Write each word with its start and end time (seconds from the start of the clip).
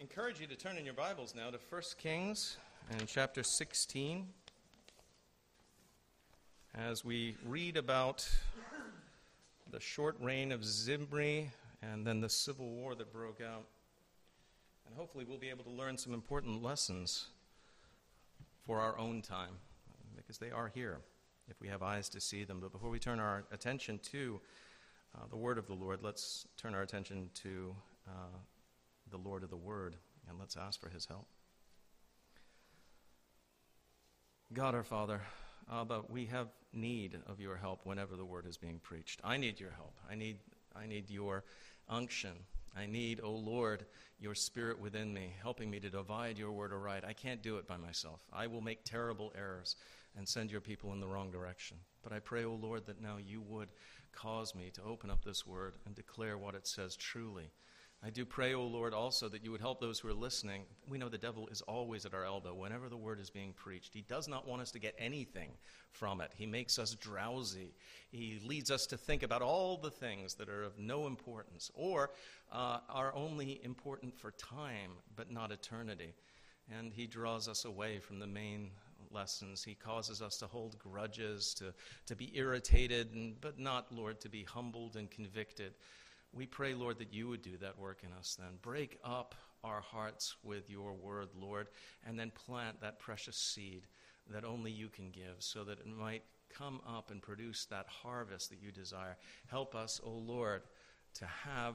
encourage 0.00 0.40
you 0.40 0.46
to 0.46 0.56
turn 0.56 0.76
in 0.76 0.84
your 0.84 0.94
Bibles 0.94 1.34
now 1.34 1.50
to 1.50 1.58
1 1.70 1.82
Kings 1.98 2.56
and 2.90 3.06
chapter 3.06 3.42
16 3.42 4.26
as 6.74 7.04
we 7.04 7.36
read 7.44 7.76
about 7.76 8.28
the 9.70 9.80
short 9.80 10.16
reign 10.20 10.52
of 10.52 10.64
Zimri 10.64 11.50
and 11.82 12.06
then 12.06 12.20
the 12.20 12.28
civil 12.28 12.68
war 12.68 12.94
that 12.94 13.12
broke 13.12 13.40
out. 13.40 13.64
And 14.86 14.96
hopefully, 14.96 15.24
we'll 15.28 15.38
be 15.38 15.50
able 15.50 15.64
to 15.64 15.70
learn 15.70 15.98
some 15.98 16.14
important 16.14 16.62
lessons 16.62 17.26
for 18.66 18.80
our 18.80 18.98
own 18.98 19.20
time 19.20 19.54
because 20.16 20.38
they 20.38 20.50
are 20.50 20.70
here 20.74 20.98
if 21.48 21.60
we 21.60 21.68
have 21.68 21.82
eyes 21.82 22.08
to 22.10 22.20
see 22.20 22.44
them. 22.44 22.60
But 22.60 22.72
before 22.72 22.90
we 22.90 22.98
turn 22.98 23.20
our 23.20 23.44
attention 23.52 23.98
to 24.12 24.40
uh, 25.14 25.26
the 25.30 25.36
word 25.36 25.58
of 25.58 25.66
the 25.66 25.74
Lord, 25.74 26.00
let's 26.02 26.46
turn 26.56 26.74
our 26.74 26.82
attention 26.82 27.30
to 27.42 27.74
uh, 28.06 28.38
the 29.10 29.18
Lord 29.18 29.42
of 29.42 29.50
the 29.50 29.56
Word 29.56 29.96
and 30.28 30.38
let's 30.38 30.56
ask 30.56 30.80
for 30.80 30.88
his 30.88 31.06
help. 31.06 31.26
God 34.52 34.74
our 34.74 34.84
Father, 34.84 35.20
but 35.86 36.10
we 36.10 36.26
have 36.26 36.48
need 36.72 37.18
of 37.26 37.40
your 37.40 37.56
help 37.56 37.84
whenever 37.84 38.16
the 38.16 38.24
word 38.24 38.46
is 38.46 38.56
being 38.56 38.78
preached. 38.78 39.20
I 39.24 39.36
need 39.36 39.60
your 39.60 39.72
help. 39.72 39.94
I 40.10 40.14
need, 40.14 40.38
I 40.74 40.86
need 40.86 41.10
your 41.10 41.44
unction. 41.88 42.32
I 42.76 42.86
need, 42.86 43.20
O 43.20 43.26
oh 43.26 43.32
Lord, 43.32 43.86
your 44.20 44.34
spirit 44.34 44.80
within 44.80 45.12
me, 45.12 45.34
helping 45.42 45.70
me 45.70 45.80
to 45.80 45.90
divide 45.90 46.38
your 46.38 46.52
word 46.52 46.72
aright. 46.72 47.04
I 47.06 47.12
can't 47.12 47.42
do 47.42 47.56
it 47.56 47.66
by 47.66 47.76
myself. 47.76 48.22
I 48.32 48.46
will 48.46 48.60
make 48.60 48.84
terrible 48.84 49.32
errors 49.36 49.76
and 50.16 50.26
send 50.26 50.50
your 50.50 50.60
people 50.60 50.92
in 50.92 51.00
the 51.00 51.06
wrong 51.06 51.30
direction. 51.30 51.76
But 52.02 52.12
I 52.12 52.20
pray, 52.20 52.44
O 52.44 52.52
oh 52.52 52.58
Lord, 52.60 52.86
that 52.86 53.02
now 53.02 53.16
you 53.18 53.42
would 53.42 53.68
cause 54.12 54.54
me 54.54 54.70
to 54.74 54.82
open 54.82 55.10
up 55.10 55.24
this 55.24 55.46
word 55.46 55.74
and 55.84 55.94
declare 55.94 56.38
what 56.38 56.54
it 56.54 56.66
says 56.66 56.96
truly 56.96 57.50
I 58.00 58.10
do 58.10 58.24
pray, 58.24 58.54
O 58.54 58.60
oh 58.60 58.66
Lord, 58.66 58.94
also 58.94 59.28
that 59.28 59.42
you 59.42 59.50
would 59.50 59.60
help 59.60 59.80
those 59.80 59.98
who 59.98 60.08
are 60.08 60.14
listening. 60.14 60.62
We 60.88 60.98
know 60.98 61.08
the 61.08 61.18
devil 61.18 61.48
is 61.48 61.62
always 61.62 62.06
at 62.06 62.14
our 62.14 62.24
elbow 62.24 62.54
whenever 62.54 62.88
the 62.88 62.96
word 62.96 63.18
is 63.18 63.28
being 63.28 63.52
preached. 63.52 63.92
He 63.92 64.02
does 64.02 64.28
not 64.28 64.46
want 64.46 64.62
us 64.62 64.70
to 64.72 64.78
get 64.78 64.94
anything 64.98 65.50
from 65.90 66.20
it. 66.20 66.30
He 66.36 66.46
makes 66.46 66.78
us 66.78 66.94
drowsy. 66.94 67.74
He 68.10 68.40
leads 68.46 68.70
us 68.70 68.86
to 68.86 68.96
think 68.96 69.24
about 69.24 69.42
all 69.42 69.76
the 69.76 69.90
things 69.90 70.34
that 70.34 70.48
are 70.48 70.62
of 70.62 70.78
no 70.78 71.08
importance 71.08 71.72
or 71.74 72.10
uh, 72.52 72.78
are 72.88 73.12
only 73.16 73.60
important 73.64 74.16
for 74.16 74.30
time 74.30 74.92
but 75.16 75.32
not 75.32 75.50
eternity. 75.50 76.14
And 76.70 76.92
he 76.92 77.08
draws 77.08 77.48
us 77.48 77.64
away 77.64 77.98
from 77.98 78.20
the 78.20 78.26
main 78.28 78.70
lessons. 79.10 79.64
He 79.64 79.74
causes 79.74 80.22
us 80.22 80.36
to 80.38 80.46
hold 80.46 80.78
grudges, 80.78 81.52
to, 81.54 81.74
to 82.06 82.14
be 82.14 82.30
irritated, 82.36 83.12
and, 83.14 83.40
but 83.40 83.58
not, 83.58 83.90
Lord, 83.90 84.20
to 84.20 84.28
be 84.28 84.44
humbled 84.44 84.96
and 84.96 85.10
convicted. 85.10 85.74
We 86.32 86.46
pray, 86.46 86.74
Lord, 86.74 86.98
that 86.98 87.12
you 87.12 87.28
would 87.28 87.42
do 87.42 87.56
that 87.58 87.78
work 87.78 88.02
in 88.04 88.12
us 88.12 88.36
then. 88.38 88.58
Break 88.62 88.98
up 89.02 89.34
our 89.64 89.80
hearts 89.80 90.36
with 90.42 90.70
your 90.70 90.92
word, 90.92 91.28
Lord, 91.34 91.68
and 92.06 92.18
then 92.18 92.30
plant 92.30 92.80
that 92.80 92.98
precious 92.98 93.36
seed 93.36 93.86
that 94.30 94.44
only 94.44 94.70
you 94.70 94.88
can 94.88 95.10
give 95.10 95.36
so 95.38 95.64
that 95.64 95.80
it 95.80 95.86
might 95.86 96.22
come 96.50 96.80
up 96.86 97.10
and 97.10 97.20
produce 97.22 97.66
that 97.66 97.86
harvest 97.86 98.50
that 98.50 98.62
you 98.62 98.70
desire. 98.70 99.16
Help 99.46 99.74
us, 99.74 100.00
O 100.04 100.08
oh 100.08 100.12
Lord, 100.12 100.62
to 101.14 101.26
have 101.26 101.74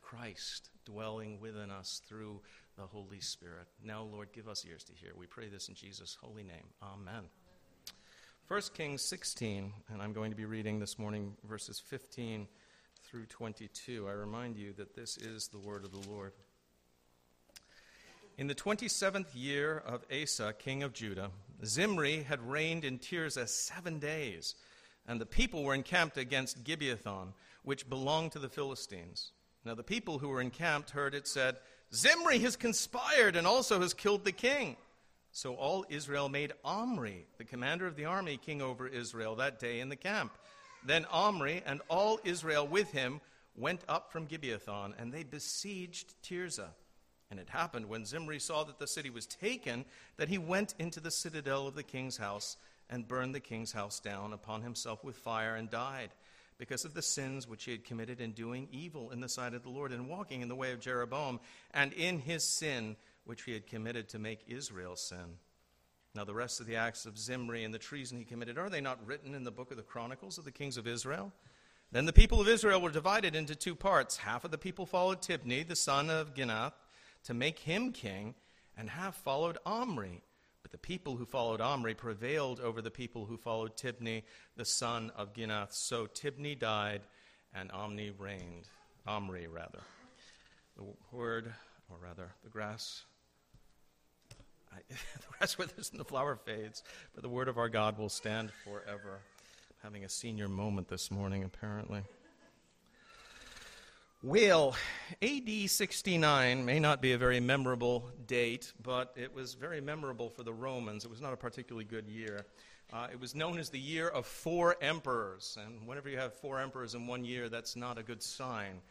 Christ 0.00 0.70
dwelling 0.84 1.38
within 1.40 1.70
us 1.70 2.02
through 2.08 2.40
the 2.76 2.82
Holy 2.82 3.20
Spirit. 3.20 3.68
Now, 3.84 4.02
Lord, 4.02 4.28
give 4.32 4.48
us 4.48 4.64
ears 4.66 4.84
to 4.84 4.92
hear. 4.92 5.12
We 5.16 5.26
pray 5.26 5.48
this 5.48 5.68
in 5.68 5.74
Jesus' 5.74 6.16
holy 6.20 6.42
name. 6.42 6.66
Amen. 6.82 7.24
1 8.48 8.60
Kings 8.74 9.02
16, 9.02 9.72
and 9.92 10.02
I'm 10.02 10.12
going 10.12 10.30
to 10.30 10.36
be 10.36 10.44
reading 10.44 10.80
this 10.80 10.98
morning 10.98 11.36
verses 11.44 11.78
15 11.78 12.48
through 13.10 13.26
22. 13.26 14.08
I 14.08 14.12
remind 14.12 14.56
you 14.56 14.72
that 14.74 14.94
this 14.94 15.16
is 15.16 15.48
the 15.48 15.58
word 15.58 15.84
of 15.84 15.90
the 15.90 16.08
Lord. 16.08 16.32
In 18.38 18.46
the 18.46 18.54
27th 18.54 19.26
year 19.34 19.82
of 19.84 20.04
Asa, 20.12 20.54
king 20.56 20.84
of 20.84 20.92
Judah, 20.92 21.32
Zimri 21.64 22.22
had 22.22 22.40
reigned 22.48 22.84
in 22.84 23.00
Tirzah 23.00 23.48
seven 23.48 23.98
days, 23.98 24.54
and 25.08 25.20
the 25.20 25.26
people 25.26 25.64
were 25.64 25.74
encamped 25.74 26.18
against 26.18 26.62
Gibbethon, 26.62 27.32
which 27.64 27.88
belonged 27.88 28.30
to 28.32 28.38
the 28.38 28.48
Philistines. 28.48 29.32
Now 29.64 29.74
the 29.74 29.82
people 29.82 30.20
who 30.20 30.28
were 30.28 30.40
encamped 30.40 30.90
heard 30.90 31.14
it 31.16 31.26
said, 31.26 31.56
Zimri 31.92 32.38
has 32.38 32.54
conspired 32.54 33.34
and 33.34 33.44
also 33.44 33.80
has 33.80 33.92
killed 33.92 34.24
the 34.24 34.30
king. 34.30 34.76
So 35.32 35.56
all 35.56 35.84
Israel 35.88 36.28
made 36.28 36.52
Omri, 36.64 37.26
the 37.38 37.44
commander 37.44 37.88
of 37.88 37.96
the 37.96 38.04
army, 38.04 38.36
king 38.36 38.62
over 38.62 38.86
Israel 38.86 39.34
that 39.36 39.58
day 39.58 39.80
in 39.80 39.88
the 39.88 39.96
camp. 39.96 40.32
Then 40.84 41.04
Omri 41.06 41.62
and 41.66 41.80
all 41.88 42.20
Israel 42.24 42.66
with 42.66 42.92
him 42.92 43.20
went 43.56 43.82
up 43.88 44.12
from 44.12 44.26
Gibbethon, 44.26 44.94
and 44.98 45.12
they 45.12 45.22
besieged 45.22 46.14
Tirzah. 46.22 46.70
And 47.30 47.38
it 47.38 47.48
happened 47.48 47.86
when 47.86 48.04
Zimri 48.04 48.40
saw 48.40 48.64
that 48.64 48.78
the 48.78 48.86
city 48.86 49.10
was 49.10 49.26
taken 49.26 49.84
that 50.16 50.28
he 50.28 50.38
went 50.38 50.74
into 50.78 50.98
the 50.98 51.10
citadel 51.10 51.68
of 51.68 51.74
the 51.74 51.82
king's 51.82 52.16
house 52.16 52.56
and 52.88 53.06
burned 53.06 53.34
the 53.34 53.40
king's 53.40 53.72
house 53.72 54.00
down 54.00 54.32
upon 54.32 54.62
himself 54.62 55.04
with 55.04 55.16
fire 55.16 55.54
and 55.54 55.70
died 55.70 56.10
because 56.58 56.84
of 56.84 56.92
the 56.92 57.02
sins 57.02 57.46
which 57.48 57.64
he 57.64 57.70
had 57.70 57.84
committed 57.84 58.20
in 58.20 58.32
doing 58.32 58.68
evil 58.72 59.12
in 59.12 59.20
the 59.20 59.28
sight 59.28 59.54
of 59.54 59.62
the 59.62 59.70
Lord 59.70 59.92
and 59.92 60.08
walking 60.08 60.42
in 60.42 60.48
the 60.48 60.56
way 60.56 60.72
of 60.72 60.80
Jeroboam 60.80 61.40
and 61.72 61.92
in 61.92 62.18
his 62.18 62.44
sin 62.44 62.96
which 63.24 63.42
he 63.44 63.52
had 63.52 63.66
committed 63.66 64.08
to 64.08 64.18
make 64.18 64.40
Israel 64.48 64.96
sin. 64.96 65.38
Now, 66.14 66.24
the 66.24 66.34
rest 66.34 66.60
of 66.60 66.66
the 66.66 66.76
acts 66.76 67.06
of 67.06 67.16
Zimri 67.16 67.62
and 67.62 67.72
the 67.72 67.78
treason 67.78 68.18
he 68.18 68.24
committed, 68.24 68.58
are 68.58 68.68
they 68.68 68.80
not 68.80 69.04
written 69.06 69.34
in 69.34 69.44
the 69.44 69.52
book 69.52 69.70
of 69.70 69.76
the 69.76 69.82
Chronicles 69.82 70.38
of 70.38 70.44
the 70.44 70.50
kings 70.50 70.76
of 70.76 70.88
Israel? 70.88 71.32
Then 71.92 72.04
the 72.04 72.12
people 72.12 72.40
of 72.40 72.48
Israel 72.48 72.80
were 72.80 72.90
divided 72.90 73.36
into 73.36 73.54
two 73.54 73.76
parts. 73.76 74.16
Half 74.16 74.44
of 74.44 74.50
the 74.50 74.58
people 74.58 74.86
followed 74.86 75.22
Tibni, 75.22 75.66
the 75.66 75.76
son 75.76 76.10
of 76.10 76.34
Ginath, 76.34 76.72
to 77.24 77.34
make 77.34 77.60
him 77.60 77.92
king, 77.92 78.34
and 78.76 78.90
half 78.90 79.16
followed 79.16 79.58
Omri. 79.64 80.22
But 80.62 80.72
the 80.72 80.78
people 80.78 81.16
who 81.16 81.24
followed 81.24 81.60
Omri 81.60 81.94
prevailed 81.94 82.60
over 82.60 82.82
the 82.82 82.90
people 82.90 83.26
who 83.26 83.36
followed 83.36 83.76
Tibni, 83.76 84.24
the 84.56 84.64
son 84.64 85.12
of 85.16 85.32
Ginath. 85.32 85.72
So 85.72 86.06
Tibni 86.06 86.58
died, 86.58 87.02
and 87.54 87.70
Omri 87.70 88.12
reigned. 88.18 88.68
Omri, 89.06 89.46
rather. 89.46 89.80
The 90.76 90.84
word, 91.12 91.52
or 91.88 91.98
rather, 92.02 92.32
the 92.42 92.50
grass 92.50 93.04
I, 94.72 94.76
the 94.88 95.36
grass 95.38 95.58
withers 95.58 95.90
and 95.90 96.00
the 96.00 96.04
flower 96.04 96.36
fades, 96.36 96.82
but 97.14 97.22
the 97.22 97.28
word 97.28 97.48
of 97.48 97.58
our 97.58 97.68
God 97.68 97.98
will 97.98 98.08
stand 98.08 98.50
forever. 98.64 99.20
I'm 99.82 99.92
Having 99.92 100.04
a 100.04 100.08
senior 100.08 100.48
moment 100.48 100.88
this 100.88 101.10
morning, 101.10 101.44
apparently. 101.44 102.02
Well, 104.22 104.76
AD 105.22 105.70
69 105.70 106.62
may 106.62 106.78
not 106.78 107.00
be 107.00 107.12
a 107.12 107.18
very 107.18 107.40
memorable 107.40 108.10
date, 108.26 108.70
but 108.82 109.14
it 109.16 109.34
was 109.34 109.54
very 109.54 109.80
memorable 109.80 110.28
for 110.28 110.42
the 110.42 110.52
Romans. 110.52 111.06
It 111.06 111.10
was 111.10 111.22
not 111.22 111.32
a 111.32 111.38
particularly 111.38 111.86
good 111.86 112.06
year. 112.06 112.44
Uh, 112.92 113.06
it 113.10 113.18
was 113.18 113.34
known 113.34 113.58
as 113.58 113.70
the 113.70 113.78
year 113.78 114.08
of 114.08 114.26
four 114.26 114.76
emperors, 114.82 115.56
and 115.64 115.86
whenever 115.86 116.10
you 116.10 116.18
have 116.18 116.34
four 116.34 116.60
emperors 116.60 116.94
in 116.94 117.06
one 117.06 117.24
year, 117.24 117.48
that's 117.48 117.76
not 117.76 117.96
a 117.96 118.02
good 118.02 118.22
sign. 118.22 118.82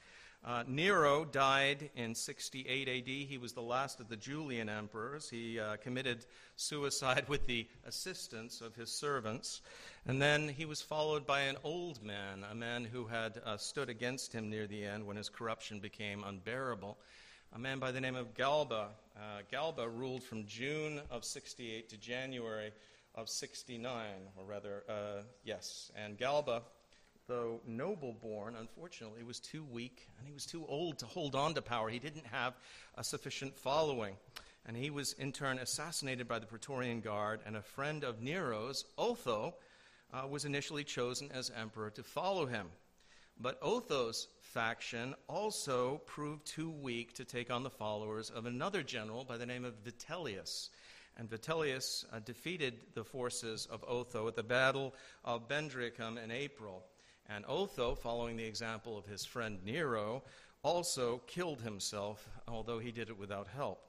Uh, 0.45 0.63
Nero 0.67 1.25
died 1.25 1.89
in 1.95 2.15
68 2.15 2.87
AD. 2.87 3.07
He 3.07 3.37
was 3.37 3.51
the 3.51 3.61
last 3.61 3.99
of 3.99 4.07
the 4.07 4.15
Julian 4.15 4.69
emperors. 4.69 5.29
He 5.29 5.59
uh, 5.59 5.75
committed 5.77 6.25
suicide 6.55 7.25
with 7.27 7.45
the 7.45 7.67
assistance 7.85 8.61
of 8.61 8.73
his 8.73 8.89
servants. 8.89 9.61
And 10.07 10.21
then 10.21 10.47
he 10.47 10.63
was 10.63 10.81
followed 10.81 11.27
by 11.27 11.41
an 11.41 11.57
old 11.63 12.01
man, 12.01 12.45
a 12.49 12.55
man 12.55 12.85
who 12.85 13.05
had 13.05 13.41
uh, 13.45 13.57
stood 13.57 13.89
against 13.89 14.31
him 14.31 14.49
near 14.49 14.65
the 14.65 14.85
end 14.85 15.05
when 15.05 15.17
his 15.17 15.27
corruption 15.27 15.81
became 15.81 16.23
unbearable, 16.23 16.97
a 17.53 17.59
man 17.59 17.79
by 17.79 17.91
the 17.91 18.01
name 18.01 18.15
of 18.15 18.33
Galba. 18.33 18.87
Uh, 19.17 19.41
Galba 19.51 19.89
ruled 19.89 20.23
from 20.23 20.45
June 20.45 21.01
of 21.11 21.25
68 21.25 21.89
to 21.89 21.97
January 21.97 22.71
of 23.13 23.27
69, 23.27 24.05
or 24.37 24.45
rather, 24.45 24.83
uh, 24.87 25.23
yes. 25.43 25.91
And 25.97 26.17
Galba 26.17 26.61
though 27.29 27.61
noble 27.65 28.11
born, 28.11 28.55
unfortunately, 28.59 29.23
was 29.23 29.39
too 29.39 29.63
weak 29.71 30.07
and 30.17 30.27
he 30.27 30.33
was 30.33 30.45
too 30.45 30.65
old 30.67 30.97
to 30.99 31.05
hold 31.05 31.35
on 31.35 31.53
to 31.53 31.61
power. 31.61 31.87
He 31.87 31.99
didn't 31.99 32.25
have 32.25 32.55
a 32.95 33.03
sufficient 33.03 33.55
following. 33.57 34.15
And 34.65 34.75
he 34.75 34.89
was 34.89 35.13
in 35.13 35.31
turn 35.31 35.59
assassinated 35.59 36.27
by 36.27 36.39
the 36.39 36.45
Praetorian 36.45 36.99
Guard, 36.99 37.39
and 37.45 37.55
a 37.55 37.61
friend 37.61 38.03
of 38.03 38.21
Nero's, 38.21 38.83
Otho, 38.97 39.55
uh, 40.13 40.27
was 40.27 40.43
initially 40.43 40.83
chosen 40.83 41.31
as 41.31 41.51
emperor 41.57 41.89
to 41.91 42.03
follow 42.03 42.45
him. 42.45 42.67
But 43.39 43.57
Otho's 43.61 44.27
faction 44.41 45.15
also 45.27 46.01
proved 46.05 46.45
too 46.45 46.69
weak 46.69 47.13
to 47.13 47.23
take 47.23 47.49
on 47.49 47.63
the 47.63 47.69
followers 47.69 48.29
of 48.29 48.45
another 48.45 48.83
general 48.83 49.23
by 49.23 49.37
the 49.37 49.45
name 49.45 49.63
of 49.63 49.83
Vitellius. 49.83 50.69
And 51.17 51.29
Vitellius 51.29 52.05
uh, 52.11 52.19
defeated 52.19 52.75
the 52.95 53.03
forces 53.03 53.67
of 53.71 53.83
Otho 53.87 54.27
at 54.27 54.35
the 54.35 54.43
Battle 54.43 54.93
of 55.23 55.47
Bedriacum 55.47 56.21
in 56.21 56.31
April. 56.31 56.83
And 57.29 57.45
Otho, 57.47 57.95
following 57.95 58.37
the 58.37 58.43
example 58.43 58.97
of 58.97 59.05
his 59.05 59.23
friend 59.23 59.59
Nero, 59.63 60.23
also 60.63 61.21
killed 61.27 61.61
himself, 61.61 62.27
although 62.47 62.79
he 62.79 62.91
did 62.91 63.09
it 63.09 63.17
without 63.17 63.47
help. 63.47 63.85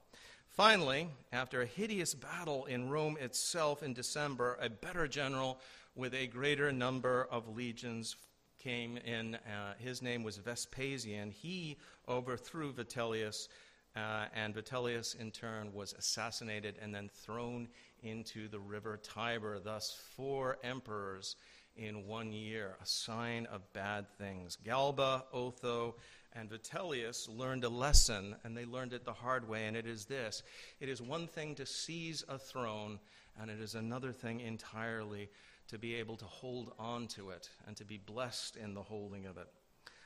Finally, 0.47 1.07
after 1.31 1.61
a 1.61 1.65
hideous 1.65 2.13
battle 2.13 2.65
in 2.65 2.89
Rome 2.89 3.17
itself 3.19 3.83
in 3.83 3.93
December, 3.93 4.57
a 4.61 4.69
better 4.69 5.07
general 5.07 5.59
with 5.95 6.13
a 6.13 6.27
greater 6.27 6.71
number 6.71 7.27
of 7.31 7.55
legions 7.55 8.15
came 8.59 8.97
in. 8.97 9.35
Uh, 9.35 9.73
his 9.79 10.01
name 10.01 10.23
was 10.23 10.37
Vespasian. 10.37 11.31
He 11.31 11.77
overthrew 12.07 12.71
Vitellius 12.73 13.47
uh, 13.95 14.25
and 14.33 14.53
Vitellius, 14.53 15.19
in 15.19 15.31
turn, 15.31 15.73
was 15.73 15.93
assassinated 15.93 16.75
and 16.81 16.93
then 16.93 17.09
thrown 17.09 17.67
into 18.03 18.47
the 18.47 18.59
river 18.59 18.97
Tiber. 19.01 19.59
Thus, 19.59 19.99
four 20.15 20.59
emperors 20.63 21.35
in 21.75 22.07
one 22.07 22.31
year, 22.31 22.75
a 22.81 22.85
sign 22.85 23.45
of 23.47 23.71
bad 23.73 24.09
things. 24.17 24.57
Galba, 24.63 25.25
Otho, 25.33 25.95
and 26.33 26.49
Vitellius 26.49 27.27
learned 27.27 27.63
a 27.63 27.69
lesson, 27.69 28.35
and 28.43 28.55
they 28.55 28.65
learned 28.65 28.93
it 28.93 29.05
the 29.05 29.13
hard 29.13 29.47
way, 29.47 29.65
and 29.67 29.75
it 29.75 29.85
is 29.85 30.05
this 30.05 30.43
it 30.79 30.89
is 30.89 31.01
one 31.01 31.27
thing 31.27 31.55
to 31.55 31.65
seize 31.65 32.23
a 32.29 32.37
throne, 32.37 32.99
and 33.39 33.49
it 33.49 33.59
is 33.59 33.75
another 33.75 34.11
thing 34.11 34.39
entirely 34.39 35.29
to 35.67 35.77
be 35.77 35.95
able 35.95 36.17
to 36.17 36.25
hold 36.25 36.73
on 36.77 37.07
to 37.07 37.29
it 37.29 37.49
and 37.67 37.77
to 37.77 37.85
be 37.85 37.97
blessed 37.97 38.57
in 38.57 38.73
the 38.73 38.83
holding 38.83 39.25
of 39.25 39.37
it. 39.37 39.47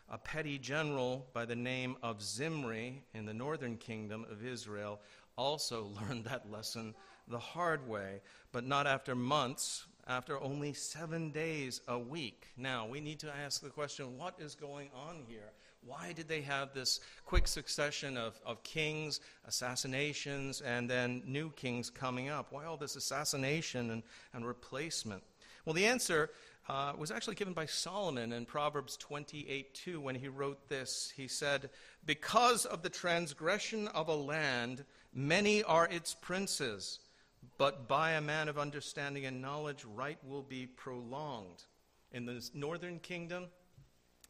A 0.09 0.17
petty 0.17 0.59
general 0.59 1.25
by 1.33 1.45
the 1.45 1.56
name 1.56 1.97
of 2.03 2.21
Zimri 2.21 3.03
in 3.15 3.25
the 3.25 3.33
northern 3.33 3.77
kingdom 3.77 4.25
of 4.29 4.45
Israel 4.45 5.01
also 5.35 5.85
learned 6.01 6.25
that 6.25 6.51
lesson 6.51 6.94
the 7.27 7.39
hard 7.39 7.88
way, 7.88 8.22
but 8.51 8.66
not 8.66 8.88
after 8.88 9.16
months, 9.16 9.86
after 10.07 10.39
only 10.42 10.74
seven 10.74 11.31
days 11.31 11.81
a 11.88 11.98
week. 11.98 12.48
Now, 12.57 12.88
we 12.88 13.01
need 13.01 13.19
to 13.19 13.33
ask 13.33 13.62
the 13.62 13.69
question 13.69 14.18
what 14.18 14.36
is 14.39 14.56
going 14.56 14.89
on 14.95 15.24
here? 15.27 15.51
Why 15.86 16.13
did 16.13 16.27
they 16.27 16.42
have 16.42 16.74
this 16.74 17.00
quick 17.25 17.48
succession 17.48 18.18
of, 18.18 18.39
of 18.44 18.63
kings, 18.63 19.19
assassinations, 19.48 20.62
and 20.62 20.89
then 20.89 21.22
new 21.25 21.51
kings 21.51 21.92
coming 21.92 22.30
up? 22.30 22.48
Why 22.51 22.66
all 22.66 22.77
this 22.77 22.95
assassination 22.95 23.92
and, 23.92 24.04
and 24.33 24.48
replacement? 24.48 25.22
Well, 25.63 25.74
the 25.74 25.86
answer 25.86 26.31
uh, 26.68 26.94
was 26.98 27.12
actually 27.12 27.36
given 27.36 27.54
by 27.54 27.68
Solomon 27.68 28.33
in 28.33 28.45
Proverbs 28.45 28.98
28 28.98 29.74
2 29.75 30.01
when 30.01 30.16
he 30.16 30.27
wrote 30.27 30.68
this. 30.68 31.13
He 31.16 31.27
said, 31.27 31.69
Because 32.06 32.66
of 32.66 32.81
the 32.81 32.89
transgression 32.89 33.88
of 33.89 34.07
a 34.07 34.16
land, 34.16 34.86
many 35.13 35.62
are 35.63 35.88
its 35.92 36.16
princes, 36.16 37.00
but 37.57 37.88
by 37.88 38.12
a 38.12 38.21
man 38.21 38.50
of 38.50 38.57
understanding 38.57 39.25
and 39.25 39.42
knowledge, 39.42 39.86
right 39.86 40.18
will 40.27 40.44
be 40.44 40.65
prolonged. 40.65 41.63
In 42.12 42.25
the 42.25 42.47
northern 42.53 43.00
kingdom, 43.00 43.47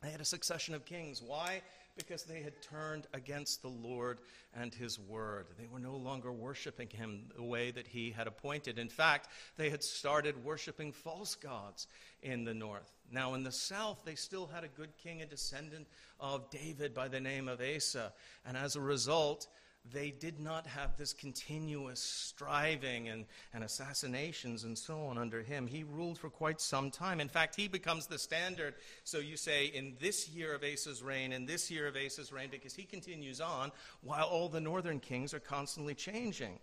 they 0.02 0.12
had 0.12 0.22
a 0.22 0.26
succession 0.26 0.76
of 0.76 0.86
kings. 0.86 1.22
Why? 1.22 1.62
Because 1.98 2.24
they 2.24 2.42
had 2.42 2.62
turned 2.62 3.08
against 3.14 3.62
the 3.62 3.70
Lord 3.70 4.20
and 4.54 4.74
his 4.74 5.00
word. 5.00 5.48
They 5.58 5.68
were 5.68 5.80
no 5.80 5.96
longer 5.96 6.32
worshiping 6.32 6.90
him 6.90 7.32
the 7.36 7.44
way 7.44 7.72
that 7.72 7.88
he 7.88 8.12
had 8.12 8.28
appointed. 8.28 8.78
In 8.78 8.90
fact, 8.90 9.30
they 9.58 9.70
had 9.70 9.84
started 9.84 10.44
worshiping 10.44 10.92
false 10.92 11.36
gods 11.36 11.88
in 12.22 12.44
the 12.44 12.54
north. 12.54 12.92
Now, 13.12 13.34
in 13.34 13.44
the 13.44 13.52
south, 13.52 14.02
they 14.04 14.16
still 14.16 14.48
had 14.48 14.64
a 14.64 14.68
good 14.68 14.98
king, 14.98 15.22
a 15.22 15.26
descendant 15.26 15.88
of 16.20 16.50
David 16.50 16.94
by 16.94 17.08
the 17.08 17.20
name 17.20 17.48
of 17.48 17.62
Asa. 17.62 18.14
And 18.46 18.58
as 18.58 18.76
a 18.76 18.82
result, 18.82 19.48
they 19.92 20.10
did 20.12 20.40
not 20.40 20.66
have 20.66 20.98
this 20.98 21.14
continuous 21.14 22.00
striving 22.00 23.10
and, 23.10 23.26
and 23.54 23.64
assassinations 23.64 24.64
and 24.64 24.78
so 24.78 25.00
on 25.06 25.18
under 25.18 25.44
him. 25.44 25.68
He 25.68 25.84
ruled 25.84 26.18
for 26.18 26.30
quite 26.30 26.60
some 26.60 26.90
time. 26.90 27.20
In 27.20 27.30
fact, 27.30 27.56
he 27.56 27.68
becomes 27.68 28.08
the 28.08 28.18
standard. 28.18 28.76
So 29.04 29.20
you 29.20 29.38
say, 29.38 29.68
in 29.68 29.96
this 30.00 30.30
year 30.30 30.56
of 30.56 30.64
Asa's 30.64 31.04
reign, 31.04 31.32
in 31.32 31.46
this 31.46 31.70
year 31.70 31.88
of 31.88 31.96
Asa's 31.96 32.32
reign, 32.32 32.50
because 32.50 32.74
he 32.74 32.84
continues 32.84 33.40
on 33.40 33.72
while 34.02 34.26
all 34.26 34.50
the 34.50 34.62
northern 34.62 35.00
kings 35.00 35.34
are 35.34 35.40
constantly 35.40 35.94
changing. 35.94 36.60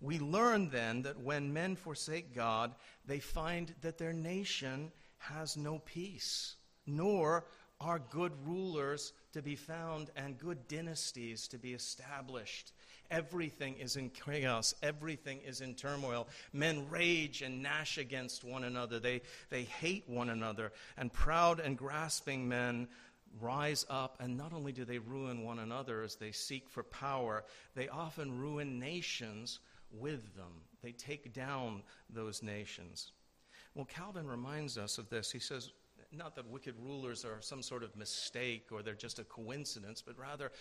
We 0.00 0.18
learn 0.18 0.70
then 0.70 1.02
that 1.02 1.20
when 1.20 1.52
men 1.52 1.76
forsake 1.76 2.34
God, 2.34 2.74
they 3.06 3.20
find 3.20 3.74
that 3.82 3.98
their 3.98 4.12
nation 4.12 4.90
has 5.18 5.56
no 5.56 5.78
peace, 5.78 6.56
nor 6.86 7.44
are 7.82 8.00
good 8.10 8.32
rulers 8.46 9.12
to 9.32 9.42
be 9.42 9.56
found 9.56 10.10
and 10.16 10.38
good 10.38 10.68
dynasties 10.68 11.48
to 11.48 11.58
be 11.58 11.72
established. 11.72 12.72
Everything 13.10 13.76
is 13.76 13.96
in 13.96 14.10
chaos. 14.10 14.74
Everything 14.82 15.40
is 15.46 15.60
in 15.60 15.74
turmoil. 15.74 16.28
Men 16.52 16.88
rage 16.88 17.42
and 17.42 17.62
gnash 17.62 17.98
against 17.98 18.44
one 18.44 18.64
another. 18.64 18.98
They, 18.98 19.20
they 19.50 19.64
hate 19.64 20.08
one 20.08 20.30
another. 20.30 20.72
And 20.96 21.12
proud 21.12 21.60
and 21.60 21.76
grasping 21.76 22.48
men 22.48 22.88
rise 23.40 23.86
up, 23.88 24.16
and 24.20 24.36
not 24.36 24.52
only 24.52 24.72
do 24.72 24.84
they 24.84 24.98
ruin 24.98 25.42
one 25.42 25.58
another 25.58 26.02
as 26.02 26.16
they 26.16 26.32
seek 26.32 26.68
for 26.68 26.82
power, 26.82 27.44
they 27.74 27.88
often 27.88 28.38
ruin 28.38 28.78
nations 28.78 29.60
with 29.90 30.34
them. 30.36 30.52
They 30.82 30.92
take 30.92 31.32
down 31.32 31.82
those 32.10 32.42
nations. 32.42 33.12
Well, 33.74 33.86
Calvin 33.86 34.26
reminds 34.26 34.76
us 34.76 34.98
of 34.98 35.08
this. 35.08 35.30
He 35.30 35.38
says, 35.38 35.70
not 36.12 36.36
that 36.36 36.48
wicked 36.48 36.74
rulers 36.82 37.24
are 37.24 37.40
some 37.40 37.62
sort 37.62 37.82
of 37.82 37.96
mistake 37.96 38.66
or 38.70 38.82
they're 38.82 38.94
just 38.94 39.18
a 39.18 39.24
coincidence, 39.24 40.02
but 40.02 40.18
rather 40.18 40.52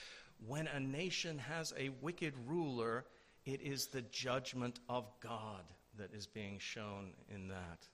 when 0.48 0.68
a 0.68 0.80
nation 0.80 1.38
has 1.38 1.74
a 1.78 1.90
wicked 2.02 2.34
ruler, 2.48 3.06
it 3.46 3.62
is 3.62 3.88
the 3.88 4.02
judgment 4.04 4.80
of 4.90 5.12
God 5.22 5.64
that 5.98 6.14
is 6.14 6.26
being 6.26 6.58
shown 6.60 7.12
in 7.34 7.48
that. 7.50 7.88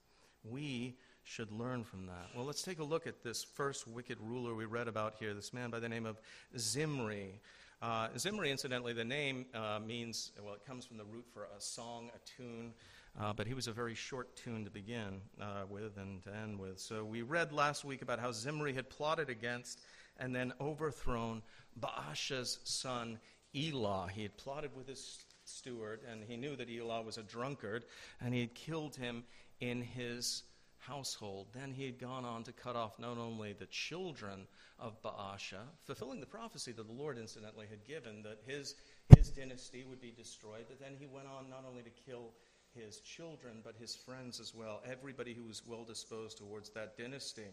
We 0.44 0.96
should 1.24 1.52
learn 1.52 1.84
from 1.84 2.06
that. 2.06 2.30
Well, 2.36 2.46
let's 2.46 2.62
take 2.62 2.80
a 2.80 2.84
look 2.84 3.06
at 3.06 3.22
this 3.22 3.44
first 3.44 3.88
wicked 3.88 4.18
ruler 4.22 4.56
we 4.56 4.66
read 4.66 4.88
about 4.88 5.16
here, 5.20 5.34
this 5.34 5.54
man 5.54 5.70
by 5.70 5.80
the 5.80 5.90
name 5.90 6.06
of 6.06 6.22
Zimri. 6.58 7.42
Uh, 7.80 8.08
Zimri, 8.18 8.50
incidentally, 8.50 8.94
the 8.94 9.06
name 9.06 9.46
uh, 9.54 9.80
means, 9.86 10.32
well, 10.44 10.56
it 10.56 10.66
comes 10.66 10.86
from 10.86 10.98
the 10.98 11.06
root 11.06 11.26
for 11.32 11.44
a 11.56 11.62
song, 11.62 12.10
a 12.16 12.20
tune. 12.38 12.74
Uh, 13.20 13.34
but 13.34 13.48
he 13.48 13.54
was 13.54 13.68
a 13.68 13.72
very 13.72 13.96
short 13.96 14.36
tune 14.36 14.64
to 14.64 14.70
begin 14.70 15.22
uh, 15.42 15.64
with 15.70 15.98
and 15.98 16.24
to 16.24 16.36
end 16.36 16.60
with. 16.60 16.80
So 16.80 17.04
we 17.04 17.24
read 17.24 17.52
last 17.52 17.84
week 17.84 18.02
about 18.02 18.20
how 18.20 18.32
Zimri 18.32 18.74
had 18.74 18.90
plotted 18.90 19.30
against 19.30 19.80
and 20.20 20.36
then 20.36 20.54
overthrown 20.62 21.42
Baasha's 21.80 22.60
son 22.64 23.20
Elah. 23.56 24.10
He 24.14 24.22
had 24.24 24.38
plotted 24.38 24.76
with 24.76 24.88
his 24.88 25.20
steward, 25.46 26.02
and 26.10 26.24
he 26.28 26.38
knew 26.38 26.56
that 26.56 26.70
Elah 26.70 27.02
was 27.02 27.18
a 27.18 27.24
drunkard, 27.24 27.86
and 28.22 28.34
he 28.34 28.42
had 28.42 28.54
killed 28.54 28.96
him 28.96 29.24
in 29.60 29.82
his 29.82 30.44
household. 30.88 31.48
Then 31.54 31.74
he 31.74 31.86
had 31.86 32.00
gone 32.00 32.26
on 32.26 32.44
to 32.44 32.52
cut 32.52 32.76
off 32.76 33.00
not 33.00 33.18
only 33.18 33.54
the 33.54 33.66
children 33.68 34.48
of 34.80 35.02
Baasha, 35.02 35.62
fulfilling 35.86 36.20
the 36.20 36.26
prophecy 36.26 36.72
that 36.72 36.88
the 36.88 36.94
Lord 36.94 37.18
incidentally 37.18 37.68
had 37.70 37.86
given 37.86 38.24
that 38.24 38.40
his, 38.46 38.76
his 39.16 39.30
dynasty 39.30 39.84
would 39.84 40.02
be 40.02 40.12
destroyed, 40.12 40.66
but 40.68 40.80
then 40.80 40.94
he 40.98 41.08
went 41.08 41.28
on 41.28 41.50
not 41.50 41.66
only 41.68 41.84
to 41.84 41.90
kill 41.90 42.32
his 42.74 43.00
children, 43.00 43.62
but 43.64 43.76
his 43.80 43.96
friends 43.96 44.40
as 44.40 44.54
well, 44.54 44.82
everybody 44.90 45.34
who 45.34 45.44
was 45.44 45.62
well 45.66 45.84
disposed 45.84 46.38
towards 46.38 46.70
that 46.72 46.98
dynasty. 46.98 47.48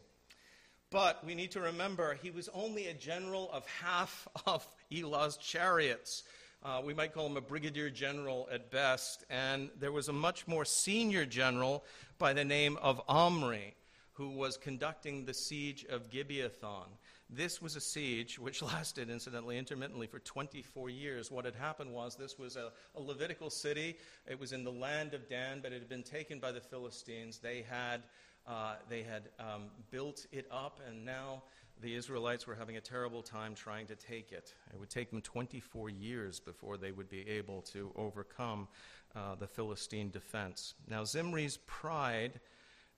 But 0.91 1.25
we 1.25 1.35
need 1.35 1.51
to 1.53 1.61
remember 1.61 2.15
he 2.15 2.31
was 2.31 2.49
only 2.55 2.87
a 2.87 2.95
general 2.95 3.51
of 3.53 3.67
half 3.67 4.29
of 4.47 4.67
Elah's 4.93 5.37
chariots. 5.39 6.23
Uh, 6.65 6.81
we 6.83 6.95
might 6.95 7.13
call 7.13 7.27
him 7.27 7.37
a 7.37 7.43
brigadier 7.43 7.91
general 7.91 8.49
at 8.51 8.71
best. 8.71 9.25
And 9.29 9.69
there 9.79 9.93
was 9.93 10.09
a 10.09 10.15
much 10.15 10.49
more 10.49 10.65
senior 10.65 11.27
general 11.27 11.85
by 12.19 12.33
the 12.33 12.45
name 12.45 12.79
of 12.81 13.03
Omri 13.07 13.75
who 14.13 14.31
was 14.31 14.57
conducting 14.57 15.25
the 15.25 15.35
siege 15.35 15.85
of 15.91 16.09
Gibbethon. 16.09 16.87
This 17.29 17.61
was 17.61 17.77
a 17.77 17.81
siege 17.81 18.39
which 18.39 18.63
lasted, 18.73 19.11
incidentally, 19.11 19.59
intermittently 19.59 20.07
for 20.07 20.21
24 20.21 20.89
years. 20.89 21.31
What 21.31 21.45
had 21.45 21.55
happened 21.55 21.93
was 21.93 22.17
this 22.17 22.39
was 22.39 22.57
a, 22.57 22.71
a, 22.95 23.01
Levitical 23.01 23.51
city. 23.51 23.99
It 24.27 24.39
was 24.39 24.53
in 24.53 24.65
the 24.65 24.73
land 24.73 25.13
of 25.13 25.29
Dan, 25.29 25.61
but 25.63 25.73
it 25.73 25.81
had 25.81 25.89
been 25.89 26.03
taken 26.03 26.39
by 26.39 26.53
the 26.53 26.61
Philistines. 26.61 27.39
They 27.39 27.63
had, 27.69 28.05
uh, 28.47 28.75
they 28.89 29.03
had 29.03 29.31
um, 29.39 29.65
built 29.91 30.27
it 30.33 30.47
up, 30.51 30.81
and 30.87 31.05
now 31.05 31.43
the 31.81 31.95
Israelites 31.95 32.47
were 32.47 32.55
having 32.55 32.77
a 32.77 32.81
terrible 32.81 33.23
time 33.23 33.55
trying 33.55 33.87
to 33.87 33.97
take 33.97 34.33
it. 34.33 34.55
It 34.73 34.79
would 34.79 34.91
take 34.91 35.11
them 35.11 35.23
24 35.23 35.91
years 35.91 36.41
before 36.41 36.77
they 36.77 36.93
would 36.93 37.09
be 37.09 37.29
able 37.29 37.63
to 37.73 37.93
overcome 37.97 38.69
uh, 39.17 39.35
the 39.35 39.47
Philistine 39.47 40.11
defense. 40.11 40.75
Now, 40.89 41.03
Zimri's 41.03 41.59
pride 41.67 42.41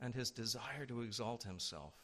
and 0.00 0.14
his 0.14 0.30
desire 0.30 0.84
to 0.86 1.02
exalt 1.02 1.42
himself 1.42 1.94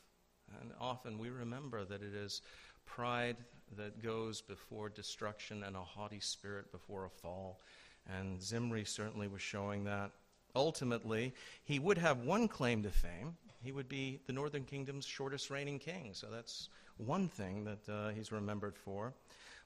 and 0.61 0.73
often 0.81 1.19
we 1.19 1.31
remember 1.31 1.85
that 1.85 2.03
it 2.03 2.15
is 2.15 2.43
pride 2.85 3.37
that 3.77 4.03
goes 4.03 4.41
before 4.41 4.89
destruction 4.89 5.63
and 5.63 5.77
a 5.77 5.83
haughty 5.83 6.21
spirit 6.21 6.71
before 6.73 7.05
a 7.05 7.11
fall. 7.11 7.61
And 8.07 8.43
Zimri 8.43 8.85
certainly 8.85 9.29
was 9.29 9.41
showing 9.41 9.85
that. 9.85 10.11
Ultimately, 10.55 11.35
he 11.65 11.79
would 11.79 11.99
have 11.99 12.19
one 12.19 12.49
claim 12.49 12.83
to 12.83 12.91
fame. 12.91 13.37
He 13.63 13.73
would 13.73 13.89
be 13.89 14.21
the 14.27 14.33
northern 14.33 14.65
kingdom's 14.65 15.07
shortest 15.07 15.51
reigning 15.51 15.79
king. 15.79 16.11
So 16.13 16.27
that's 16.31 16.69
one 16.97 17.29
thing 17.29 17.65
that 17.65 17.89
uh, 17.89 18.11
he's 18.11 18.33
remembered 18.33 18.77
for. 18.77 19.15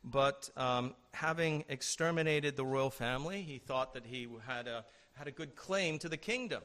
But 0.05 0.49
um, 0.57 0.95
having 1.13 1.65
exterminated 1.69 2.57
the 2.57 2.65
royal 2.65 2.91
family, 2.91 3.43
he 3.43 3.59
thought 3.59 3.95
that 3.95 4.07
he 4.07 4.29
had 4.47 4.69
a, 4.69 4.85
had 5.15 5.27
a 5.27 5.33
good 5.33 5.57
claim 5.57 5.99
to 6.01 6.09
the 6.09 6.17
kingdom. 6.17 6.63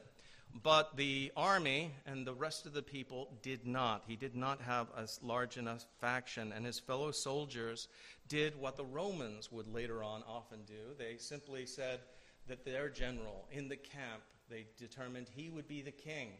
But 0.62 0.96
the 0.96 1.32
army 1.34 1.92
and 2.04 2.26
the 2.26 2.34
rest 2.34 2.66
of 2.66 2.74
the 2.74 2.82
people 2.82 3.30
did 3.40 3.66
not. 3.66 4.04
He 4.06 4.16
did 4.16 4.36
not 4.36 4.60
have 4.60 4.88
a 4.94 5.08
large 5.22 5.56
enough 5.56 5.86
faction, 5.98 6.52
and 6.52 6.66
his 6.66 6.78
fellow 6.78 7.10
soldiers 7.10 7.88
did 8.28 8.60
what 8.60 8.76
the 8.76 8.84
Romans 8.84 9.50
would 9.50 9.72
later 9.72 10.04
on 10.04 10.22
often 10.28 10.60
do. 10.66 10.94
They 10.98 11.16
simply 11.16 11.64
said 11.64 12.00
that 12.48 12.64
their 12.64 12.88
general 12.88 13.46
in 13.50 13.68
the 13.68 13.76
camp, 13.76 14.22
they 14.50 14.66
determined 14.78 15.28
he 15.28 15.48
would 15.50 15.68
be 15.68 15.82
the 15.82 15.92
king. 15.92 16.32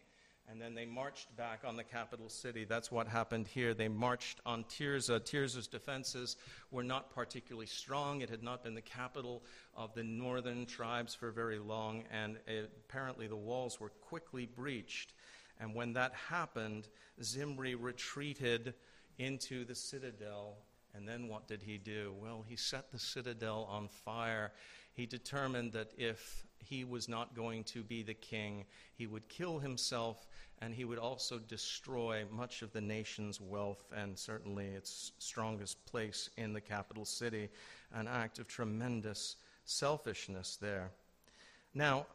and 0.49 0.61
then 0.61 0.75
they 0.75 0.85
marched 0.85 1.35
back 1.37 1.61
on 1.64 1.76
the 1.76 1.85
capital 1.85 2.28
city. 2.28 2.64
That's 2.64 2.90
what 2.90 3.06
happened 3.06 3.47
here. 3.47 3.75
They 3.75 3.88
marched 3.88 4.40
on 4.44 4.64
Tirzah. 4.64 5.21
Tirzah's 5.21 5.68
defenses 5.68 6.37
were 6.71 6.82
not 6.82 7.11
particularly 7.14 7.66
strong. 7.66 8.21
It 8.21 8.30
had 8.30 8.42
not 8.42 8.64
been 8.64 8.75
the 8.75 8.80
capital 8.80 9.42
of 9.76 9.94
the 9.94 10.02
northern 10.02 10.66
tribes 10.66 11.14
for 11.14 11.30
very 11.30 11.59
long, 11.59 12.04
and 12.11 12.38
it, 12.47 12.71
apparently 12.88 13.28
the 13.28 13.37
walls 13.37 13.78
were 13.80 13.90
quickly 13.90 14.47
breached. 14.47 15.14
And 15.61 15.75
when 15.75 15.92
that 15.92 16.12
happened, 16.28 16.88
Zimri 17.23 17.75
retreated 17.75 18.75
into 19.18 19.64
the 19.64 19.75
citadel. 19.75 20.56
And 20.94 21.09
then 21.09 21.28
what 21.28 21.47
did 21.47 21.62
he 21.62 21.78
do? 21.78 22.12
Well, 22.21 22.44
he 22.47 22.56
set 22.56 22.90
the 22.90 22.99
citadel 22.99 23.66
on 23.71 23.88
fire. 23.88 24.52
He 24.94 25.06
determined 25.06 25.72
that 25.72 25.92
if 25.96 26.44
he 26.58 26.84
was 26.84 27.08
not 27.08 27.34
going 27.34 27.64
to 27.64 27.82
be 27.82 28.02
the 28.02 28.14
king, 28.14 28.64
he 28.94 29.06
would 29.06 29.28
kill 29.28 29.58
himself 29.58 30.26
and 30.61 30.75
he 30.75 30.84
would 30.84 30.99
also 30.99 31.38
destroy 31.38 32.25
much 32.30 32.62
of 32.62 32.72
the 32.72 32.80
nation's 32.80 33.40
wealth 33.40 33.92
and 33.96 34.16
certainly 34.18 34.66
its 34.66 35.12
strongest 35.18 35.84
place 35.87 36.30
in 36.37 36.52
the 36.52 36.61
capital 36.61 37.04
city. 37.04 37.49
An 37.92 38.06
act 38.06 38.38
of 38.38 38.46
tremendous 38.46 39.37
selfishness 39.64 40.56
there. 40.61 40.90
Now, 41.75 42.06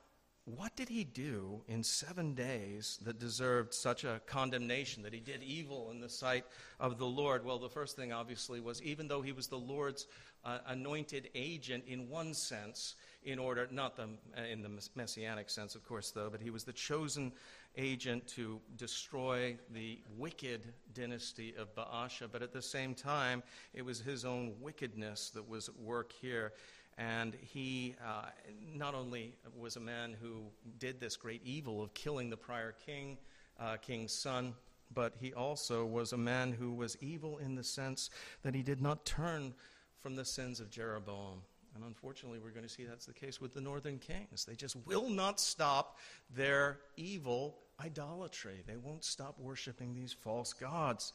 what 0.55 0.73
did 0.77 0.87
he 0.87 1.03
do 1.03 1.61
in 1.67 1.83
seven 1.83 2.33
days 2.33 2.99
that 3.03 3.19
deserved 3.19 3.73
such 3.73 4.05
a 4.05 4.21
condemnation, 4.27 5.03
that 5.03 5.13
he 5.13 5.19
did 5.19 5.43
evil 5.43 5.91
in 5.91 5.99
the 5.99 6.07
sight 6.07 6.45
of 6.79 6.97
the 6.97 7.05
Lord? 7.05 7.43
Well, 7.43 7.59
the 7.59 7.67
first 7.67 7.97
thing, 7.97 8.13
obviously, 8.13 8.61
was 8.61 8.81
even 8.81 9.09
though 9.09 9.21
he 9.21 9.33
was 9.33 9.47
the 9.47 9.57
Lord's 9.57 10.07
uh, 10.45 10.59
anointed 10.67 11.29
agent 11.35 11.83
in 11.85 12.07
one 12.07 12.33
sense, 12.33 12.95
in 13.23 13.39
order, 13.39 13.67
not 13.71 13.97
the, 13.97 14.03
uh, 14.37 14.45
in 14.49 14.61
the 14.61 14.69
messianic 14.95 15.49
sense, 15.49 15.75
of 15.75 15.85
course, 15.85 16.11
though, 16.11 16.29
but 16.29 16.39
he 16.39 16.49
was 16.49 16.63
the 16.63 16.71
chosen 16.71 17.33
agent 17.75 18.25
to 18.27 18.61
destroy 18.77 19.57
the 19.73 19.99
wicked 20.17 20.61
dynasty 20.93 21.53
of 21.59 21.75
Baasha. 21.75 22.29
But 22.31 22.41
at 22.41 22.53
the 22.53 22.61
same 22.61 22.95
time, 22.95 23.43
it 23.73 23.83
was 23.83 23.99
his 23.99 24.23
own 24.23 24.53
wickedness 24.61 25.29
that 25.31 25.47
was 25.47 25.67
at 25.67 25.77
work 25.77 26.13
here. 26.21 26.53
And 26.97 27.35
he 27.41 27.95
uh, 28.03 28.25
not 28.73 28.95
only 28.95 29.35
was 29.55 29.75
a 29.75 29.79
man 29.79 30.15
who 30.19 30.41
did 30.79 30.99
this 30.99 31.15
great 31.15 31.41
evil 31.43 31.83
of 31.83 31.93
killing 31.93 32.29
the 32.29 32.37
prior 32.37 32.73
king, 32.85 33.17
uh, 33.59 33.77
king's 33.77 34.11
son, 34.11 34.55
but 34.93 35.13
he 35.19 35.33
also 35.33 35.85
was 35.85 36.13
a 36.13 36.17
man 36.17 36.51
who 36.51 36.71
was 36.71 36.97
evil 37.01 37.37
in 37.37 37.55
the 37.55 37.63
sense 37.63 38.09
that 38.41 38.55
he 38.55 38.63
did 38.63 38.81
not 38.81 39.05
turn 39.05 39.53
from 39.99 40.15
the 40.15 40.25
sins 40.25 40.59
of 40.59 40.69
Jeroboam. 40.71 41.41
And 41.75 41.83
unfortunately, 41.85 42.39
we're 42.39 42.51
going 42.51 42.65
to 42.65 42.69
see 42.69 42.85
that's 42.85 43.05
the 43.05 43.13
case 43.13 43.39
with 43.39 43.53
the 43.53 43.61
northern 43.61 43.99
kings. 43.99 44.45
They 44.45 44.55
just 44.55 44.75
will 44.87 45.09
not 45.09 45.39
stop 45.39 45.99
their 46.35 46.79
evil 46.95 47.59
idolatry. 47.83 48.63
They 48.65 48.77
won't 48.77 49.03
stop 49.03 49.37
worshiping 49.39 49.93
these 49.93 50.11
false 50.11 50.53
gods. 50.53 51.13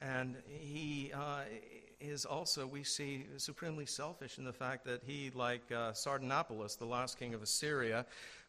And 0.00 0.36
he 0.46 1.12
uh, 1.14 1.40
is 2.00 2.24
also, 2.24 2.66
we 2.66 2.82
see, 2.82 3.26
supremely 3.36 3.86
selfish 3.86 4.38
in 4.38 4.44
the 4.44 4.52
fact 4.52 4.84
that 4.84 5.02
he, 5.04 5.30
like 5.34 5.62
uh, 5.70 5.92
Sardanapalus, 5.92 6.78
the 6.78 6.84
last 6.84 7.18
king 7.18 7.34
of 7.34 7.42
Assyria, 7.42 8.04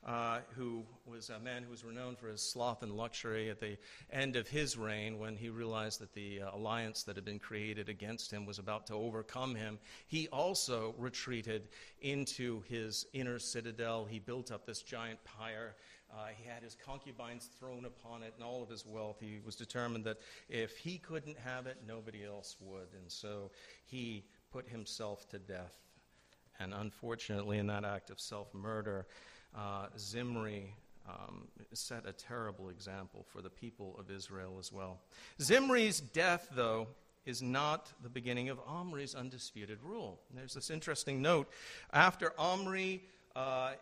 uh, 0.06 0.40
who 0.56 0.84
was 1.06 1.30
a 1.30 1.40
man 1.40 1.64
who 1.64 1.72
was 1.72 1.84
renowned 1.84 2.18
for 2.18 2.28
his 2.28 2.42
sloth 2.42 2.84
and 2.84 2.92
luxury 2.92 3.50
at 3.50 3.60
the 3.60 3.78
end 4.12 4.36
of 4.36 4.48
his 4.48 4.78
reign, 4.78 5.18
when 5.18 5.36
he 5.36 5.50
realized 5.50 6.00
that 6.00 6.14
the 6.14 6.42
uh, 6.42 6.56
alliance 6.56 7.04
that 7.04 7.16
had 7.16 7.26
been 7.26 7.40
created 7.40 7.90
against 7.90 8.32
him 8.32 8.46
was 8.46 8.60
about 8.60 8.86
to 8.88 8.94
overcome 8.94 9.56
him, 9.56 9.80
he 10.08 10.28
also 10.30 10.94
retreated 10.98 11.68
into 12.02 12.62
his 12.68 13.06
inner 13.14 13.40
citadel. 13.40 14.06
He 14.06 14.20
built 14.20 14.52
up 14.52 14.66
this 14.66 14.82
giant 14.82 15.20
pyre 15.24 15.76
uh, 16.14 16.28
he 16.36 16.48
had 16.48 16.64
his 16.64 16.76
concubines 16.76 17.50
thrown 17.60 17.86
upon 17.86 18.24
it 18.24 18.34
and 18.36 18.44
all 18.44 18.64
of 18.64 18.70
his 18.70 18.86
wealth. 18.86 19.18
He 19.20 19.40
was 19.46 19.56
determined 19.56 20.06
that 20.06 20.18
if 20.50 20.78
he 20.78 20.98
couldn't 20.98 21.38
have 21.38 21.68
it, 21.68 21.78
nobody 21.88 22.24
else 22.26 22.56
would. 22.62 22.88
And 22.94 23.12
so 23.12 23.52
he 23.86 24.24
put 24.52 24.68
himself 24.68 25.28
to 25.30 25.40
death. 25.40 25.74
And 26.60 26.74
unfortunately, 26.74 27.60
in 27.60 27.68
that 27.68 27.86
act 27.86 28.10
of 28.10 28.20
self 28.20 28.54
murder, 28.54 29.06
uh, 29.56 29.88
Zimri 29.98 30.74
um, 31.08 31.48
set 31.74 32.06
a 32.08 32.14
terrible 32.14 32.70
example 32.70 33.26
for 33.28 33.42
the 33.42 33.50
people 33.50 33.96
of 34.00 34.10
Israel 34.10 34.58
as 34.60 34.72
well. 34.72 35.00
Zimri's 35.42 36.00
death, 36.00 36.50
though, 36.54 36.88
is 37.26 37.42
not 37.42 37.92
the 38.02 38.10
beginning 38.10 38.50
of 38.50 38.60
Omri's 38.66 39.14
undisputed 39.14 39.80
rule. 39.84 40.22
There's 40.34 40.54
this 40.54 40.70
interesting 40.70 41.22
note. 41.22 41.50
After 41.92 42.34
Omri 42.40 43.04
uh, 43.38 43.74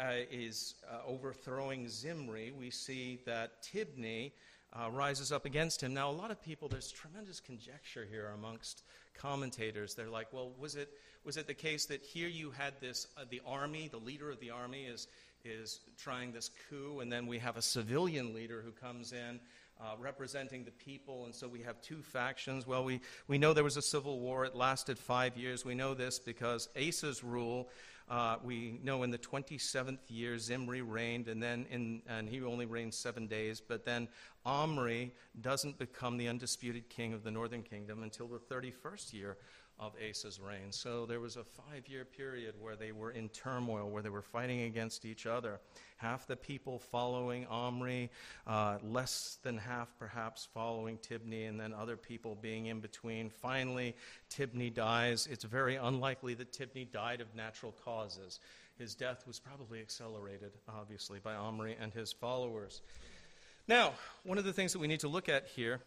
uh, 0.00 0.12
is 0.28 0.74
uh, 0.90 0.96
overthrowing 1.06 1.88
Zimri, 1.88 2.52
we 2.58 2.68
see 2.68 3.20
that 3.26 3.62
Tibni 3.62 4.32
uh, 4.72 4.90
rises 4.90 5.30
up 5.30 5.44
against 5.44 5.80
him. 5.80 5.94
Now, 5.94 6.10
a 6.10 6.12
lot 6.12 6.32
of 6.32 6.42
people, 6.42 6.68
there's 6.68 6.90
tremendous 6.90 7.38
conjecture 7.38 8.04
here 8.10 8.32
amongst 8.34 8.82
commentators. 9.16 9.94
They're 9.94 10.10
like, 10.10 10.32
well, 10.32 10.50
was 10.58 10.74
it, 10.74 10.88
was 11.24 11.36
it 11.36 11.46
the 11.46 11.54
case 11.54 11.86
that 11.86 12.02
here 12.02 12.26
you 12.26 12.50
had 12.50 12.74
this, 12.80 13.06
the 13.30 13.40
army, 13.46 13.86
the 13.86 13.98
leader 13.98 14.32
of 14.32 14.40
the 14.40 14.50
army 14.50 14.86
is, 14.86 15.06
is 15.44 15.78
trying 15.96 16.32
this 16.32 16.50
coup, 16.68 16.98
and 16.98 17.12
then 17.12 17.28
we 17.28 17.38
have 17.38 17.56
a 17.56 17.62
civilian 17.62 18.34
leader 18.34 18.62
who 18.64 18.72
comes 18.72 19.12
in 19.12 19.38
uh, 19.80 19.94
representing 20.00 20.64
the 20.64 20.72
people, 20.72 21.24
and 21.24 21.34
so 21.34 21.46
we 21.46 21.60
have 21.60 21.80
two 21.82 22.02
factions. 22.02 22.66
Well, 22.66 22.82
we, 22.82 23.00
we 23.28 23.38
know 23.38 23.52
there 23.52 23.62
was 23.62 23.76
a 23.76 23.82
civil 23.82 24.18
war. 24.18 24.44
It 24.44 24.56
lasted 24.56 24.98
five 24.98 25.36
years. 25.36 25.64
We 25.64 25.76
know 25.76 25.94
this 25.94 26.18
because 26.18 26.68
Asa's 26.76 27.22
rule 27.22 27.68
uh, 28.08 28.36
we 28.44 28.78
know 28.82 29.02
in 29.02 29.10
the 29.10 29.18
27th 29.18 29.98
year 30.08 30.38
Zimri 30.38 30.82
reigned, 30.82 31.28
and 31.28 31.42
then 31.42 31.66
in, 31.70 32.02
and 32.06 32.28
he 32.28 32.42
only 32.42 32.66
reigned 32.66 32.92
seven 32.92 33.26
days. 33.26 33.60
But 33.60 33.84
then 33.84 34.08
Omri 34.44 35.14
doesn't 35.40 35.78
become 35.78 36.18
the 36.18 36.28
undisputed 36.28 36.88
king 36.90 37.14
of 37.14 37.24
the 37.24 37.30
northern 37.30 37.62
kingdom 37.62 38.02
until 38.02 38.28
the 38.28 38.38
31st 38.38 39.12
year 39.14 39.36
of 39.78 39.92
Asa's 40.08 40.40
reign. 40.40 40.70
So 40.70 41.04
there 41.06 41.20
was 41.20 41.36
a 41.36 41.44
five 41.44 41.88
year 41.88 42.04
period 42.04 42.54
where 42.60 42.76
they 42.76 42.92
were 42.92 43.10
in 43.10 43.28
turmoil, 43.30 43.90
where 43.90 44.02
they 44.02 44.08
were 44.08 44.22
fighting 44.22 44.62
against 44.62 45.04
each 45.04 45.26
other. 45.26 45.60
Half 45.96 46.26
the 46.26 46.36
people 46.36 46.78
following 46.78 47.46
Omri, 47.46 48.10
uh, 48.46 48.78
less 48.82 49.38
than 49.42 49.58
half 49.58 49.88
perhaps 49.98 50.46
following 50.52 50.98
Tibni, 50.98 51.48
and 51.48 51.58
then 51.58 51.72
other 51.72 51.96
people 51.96 52.36
being 52.40 52.66
in 52.66 52.80
between. 52.80 53.30
Finally, 53.30 53.96
Tibni 54.30 54.72
dies. 54.72 55.26
It's 55.30 55.44
very 55.44 55.76
unlikely 55.76 56.34
that 56.34 56.52
Tibni 56.52 56.90
died 56.90 57.20
of 57.20 57.34
natural 57.34 57.74
causes. 57.84 58.40
His 58.78 58.94
death 58.94 59.26
was 59.26 59.38
probably 59.38 59.80
accelerated, 59.80 60.52
obviously, 60.68 61.20
by 61.20 61.34
Omri 61.34 61.76
and 61.80 61.92
his 61.92 62.12
followers. 62.12 62.80
Now, 63.66 63.92
one 64.24 64.36
of 64.36 64.44
the 64.44 64.52
things 64.52 64.72
that 64.72 64.78
we 64.78 64.88
need 64.88 65.00
to 65.00 65.08
look 65.08 65.28
at 65.28 65.46
here 65.46 65.80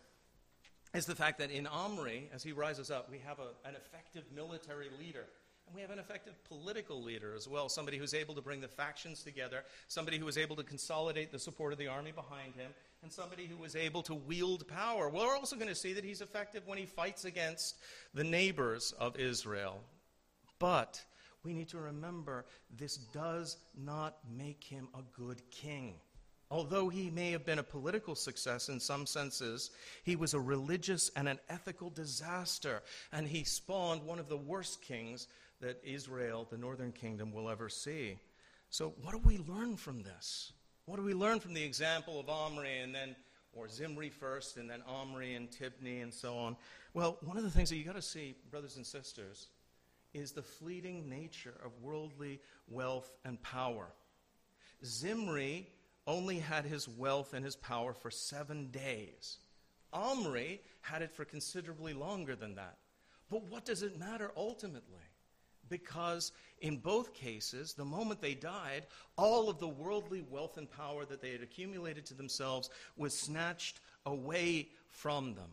is 0.94 1.06
the 1.06 1.16
fact 1.16 1.40
that 1.40 1.52
in 1.52 1.68
Omri, 1.68 2.30
as 2.34 2.44
he 2.44 2.52
rises 2.52 2.90
up, 2.90 3.10
we 3.12 3.20
have 3.20 3.40
a, 3.40 3.68
an 3.68 3.76
effective 3.76 4.24
military 4.34 4.88
leader. 5.00 5.26
And 5.68 5.76
we 5.76 5.82
have 5.82 5.92
an 5.92 6.00
effective 6.00 6.34
political 6.46 7.04
leader 7.04 7.34
as 7.36 7.46
well, 7.48 7.68
somebody 7.68 7.98
who's 7.98 8.14
able 8.14 8.34
to 8.36 8.42
bring 8.42 8.62
the 8.62 8.70
factions 8.70 9.22
together, 9.22 9.64
somebody 9.90 10.18
who 10.18 10.26
was 10.26 10.38
able 10.38 10.56
to 10.56 10.64
consolidate 10.64 11.30
the 11.32 11.40
support 11.40 11.74
of 11.74 11.80
the 11.80 11.88
army 11.88 12.14
behind 12.14 12.56
him, 12.56 12.72
and 13.04 13.12
somebody 13.12 13.46
who 13.46 13.58
was 13.58 13.76
able 13.76 14.02
to 14.04 14.16
wield 14.16 14.66
power. 14.68 15.10
We're 15.10 15.36
also 15.36 15.58
going 15.58 15.68
to 15.68 15.76
see 15.76 15.92
that 15.94 16.06
he's 16.06 16.22
effective 16.22 16.66
when 16.66 16.78
he 16.78 16.86
fights 16.86 17.26
against 17.26 17.76
the 18.14 18.24
neighbors 18.24 18.94
of 18.98 19.20
Israel. 19.20 19.82
But 20.58 21.04
we 21.44 21.54
need 21.54 21.68
to 21.70 21.80
remember 21.80 22.46
this 22.78 22.98
does 22.98 23.58
not 23.78 24.18
make 24.38 24.64
him 24.64 24.88
a 24.94 25.02
good 25.20 25.42
king. 25.52 25.96
Although 26.50 26.88
he 26.88 27.10
may 27.10 27.32
have 27.32 27.46
been 27.46 27.60
a 27.60 27.64
political 27.64 28.16
success 28.16 28.70
in 28.70 28.80
some 28.80 29.06
senses, 29.06 29.72
he 30.04 30.16
was 30.16 30.34
a 30.34 30.40
religious 30.40 31.12
and 31.16 31.28
an 31.28 31.40
ethical 31.50 31.90
disaster, 31.90 32.84
and 33.12 33.28
he 33.28 33.44
spawned 33.44 34.04
one 34.04 34.20
of 34.20 34.30
the 34.30 34.38
worst 34.38 34.82
kings 34.82 35.28
that 35.60 35.82
Israel, 35.84 36.48
the 36.50 36.58
northern 36.58 36.94
kingdom, 36.94 37.34
will 37.34 37.50
ever 37.50 37.68
see. 37.68 38.18
So, 38.70 38.94
what 39.02 39.12
do 39.12 39.18
we 39.18 39.38
learn 39.40 39.76
from 39.76 40.04
this? 40.04 40.54
What 40.86 40.98
do 40.98 41.04
we 41.04 41.14
learn 41.14 41.42
from 41.42 41.54
the 41.54 41.64
example 41.64 42.20
of 42.20 42.30
Omri 42.30 42.80
and 42.80 42.96
then, 42.96 43.16
or 43.54 43.68
Zimri 43.68 44.10
first, 44.10 44.56
and 44.56 44.70
then 44.70 44.82
Omri 44.88 45.36
and 45.36 45.50
Tibni 45.50 46.02
and 46.02 46.14
so 46.14 46.38
on? 46.38 46.56
Well, 46.94 47.18
one 47.22 47.36
of 47.36 47.44
the 47.44 47.50
things 47.50 47.70
that 47.70 47.76
you 47.76 47.84
got 47.84 47.96
to 47.96 48.02
see, 48.02 48.36
brothers 48.52 48.78
and 48.78 48.86
sisters, 48.86 49.48
is 50.14 50.32
the 50.32 50.42
fleeting 50.42 51.10
nature 51.10 51.56
of 51.64 51.72
worldly 51.82 52.40
wealth 52.70 53.18
and 53.26 53.42
power. 53.42 53.88
Zimri 54.86 55.68
only 56.08 56.40
had 56.40 56.66
his 56.66 56.88
wealth 56.88 57.34
and 57.34 57.44
his 57.44 57.56
power 57.56 57.94
for 57.94 58.10
seven 58.10 58.72
days. 58.72 59.38
Omri 59.94 60.62
had 60.82 61.02
it 61.02 61.12
for 61.12 61.26
considerably 61.26 61.94
longer 61.94 62.36
than 62.36 62.56
that. 62.56 62.78
But 63.30 63.44
what 63.44 63.66
does 63.66 63.84
it 63.84 64.00
matter 64.00 64.32
ultimately? 64.36 65.04
Because 65.70 66.32
in 66.62 66.78
both 66.78 67.14
cases, 67.14 67.74
the 67.74 67.84
moment 67.84 68.22
they 68.22 68.34
died, 68.34 68.88
all 69.18 69.50
of 69.50 69.60
the 69.60 69.68
worldly 69.68 70.24
wealth 70.30 70.58
and 70.58 70.72
power 70.72 71.04
that 71.06 71.22
they 71.22 71.34
had 71.34 71.42
accumulated 71.42 72.06
to 72.06 72.14
themselves 72.14 72.70
was 72.96 73.18
snatched 73.18 73.82
away 74.06 74.70
from 74.88 75.36
them. 75.36 75.52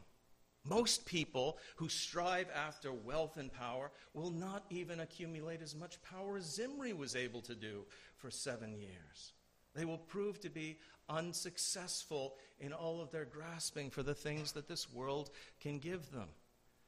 Most 0.62 1.04
people 1.04 1.58
who 1.76 1.88
strive 1.88 2.46
after 2.54 2.92
wealth 2.92 3.36
and 3.36 3.52
power 3.52 3.90
will 4.14 4.30
not 4.30 4.64
even 4.70 5.00
accumulate 5.00 5.60
as 5.60 5.74
much 5.74 6.00
power 6.02 6.38
as 6.38 6.54
Zimri 6.54 6.92
was 6.92 7.16
able 7.16 7.42
to 7.42 7.54
do 7.54 7.84
for 8.16 8.30
seven 8.30 8.74
years. 8.78 9.32
They 9.74 9.84
will 9.84 9.98
prove 9.98 10.40
to 10.40 10.50
be 10.50 10.78
unsuccessful 11.08 12.36
in 12.60 12.72
all 12.72 13.00
of 13.00 13.10
their 13.10 13.24
grasping 13.24 13.90
for 13.90 14.02
the 14.02 14.14
things 14.14 14.52
that 14.52 14.68
this 14.68 14.92
world 14.92 15.30
can 15.60 15.78
give 15.78 16.10
them. 16.10 16.28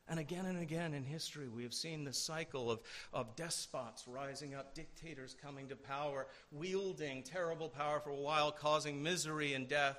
And 0.08 0.20
again 0.20 0.46
and 0.46 0.60
again 0.60 0.94
in 0.94 1.02
history, 1.02 1.48
we 1.48 1.64
have 1.64 1.74
seen 1.74 2.04
the 2.04 2.12
cycle 2.12 2.70
of, 2.70 2.80
of 3.12 3.34
despots 3.34 4.06
rising 4.06 4.54
up, 4.54 4.72
dictators 4.72 5.34
coming 5.42 5.68
to 5.68 5.76
power, 5.76 6.28
wielding 6.52 7.24
terrible 7.24 7.68
power 7.68 7.98
for 7.98 8.10
a 8.10 8.16
while, 8.16 8.52
causing 8.52 9.02
misery 9.02 9.54
and 9.54 9.66
death, 9.68 9.98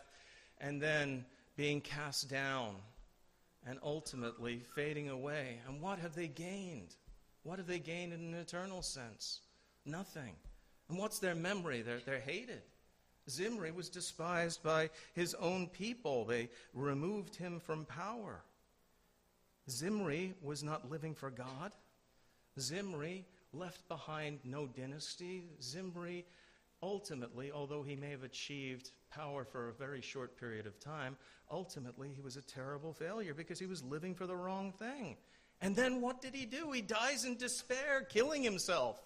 and 0.60 0.82
then 0.82 1.26
being 1.58 1.82
cast 1.82 2.30
down 2.30 2.76
and 3.68 3.80
ultimately 3.84 4.62
fading 4.76 5.10
away. 5.10 5.60
And 5.68 5.82
what 5.82 6.00
have 6.00 6.16
they 6.16 6.30
gained? 6.30 6.96
What 7.44 7.58
have 7.58 7.68
they 7.68 7.80
gained 7.80 8.14
in 8.14 8.22
an 8.22 8.34
eternal 8.34 8.82
sense? 8.82 9.42
Nothing. 9.86 10.36
And 10.88 10.98
what's 10.98 11.20
their 11.20 11.36
memory? 11.36 11.82
They're, 11.82 12.00
they're 12.06 12.22
hated. 12.22 12.62
Zimri 13.30 13.72
was 13.72 13.90
despised 13.90 14.64
by 14.64 14.90
his 15.14 15.34
own 15.36 15.68
people, 15.68 16.26
they 16.26 16.50
removed 16.74 17.36
him 17.36 17.60
from 17.60 17.86
power. 17.86 18.44
Zimri 19.70 20.34
was 20.42 20.64
not 20.64 20.90
living 20.90 21.14
for 21.14 21.30
God. 21.30 21.74
Zimri 22.60 23.26
left 23.54 23.88
behind 23.88 24.40
no 24.44 24.66
dynasty. 24.66 25.50
Zimri 25.62 26.26
ultimately, 26.82 27.52
although 27.52 27.84
he 27.84 27.96
may 27.96 28.12
have 28.12 28.24
achieved 28.24 28.92
power 29.10 29.44
for 29.44 29.70
a 29.70 29.74
very 29.74 30.02
short 30.02 30.40
period 30.40 30.66
of 30.66 30.80
time, 30.80 31.18
ultimately 31.52 32.10
he 32.14 32.22
was 32.22 32.38
a 32.38 32.42
terrible 32.42 32.94
failure 32.94 33.34
because 33.34 33.60
he 33.60 33.66
was 33.66 33.84
living 33.84 34.16
for 34.16 34.28
the 34.28 34.36
wrong 34.36 34.72
thing. 34.72 35.18
And 35.62 35.76
then 35.76 36.02
what 36.02 36.22
did 36.22 36.36
he 36.36 36.46
do? 36.46 36.72
He 36.72 36.82
dies 36.82 37.26
in 37.26 37.36
despair, 37.36 38.06
killing 38.08 38.44
himself. 38.44 39.02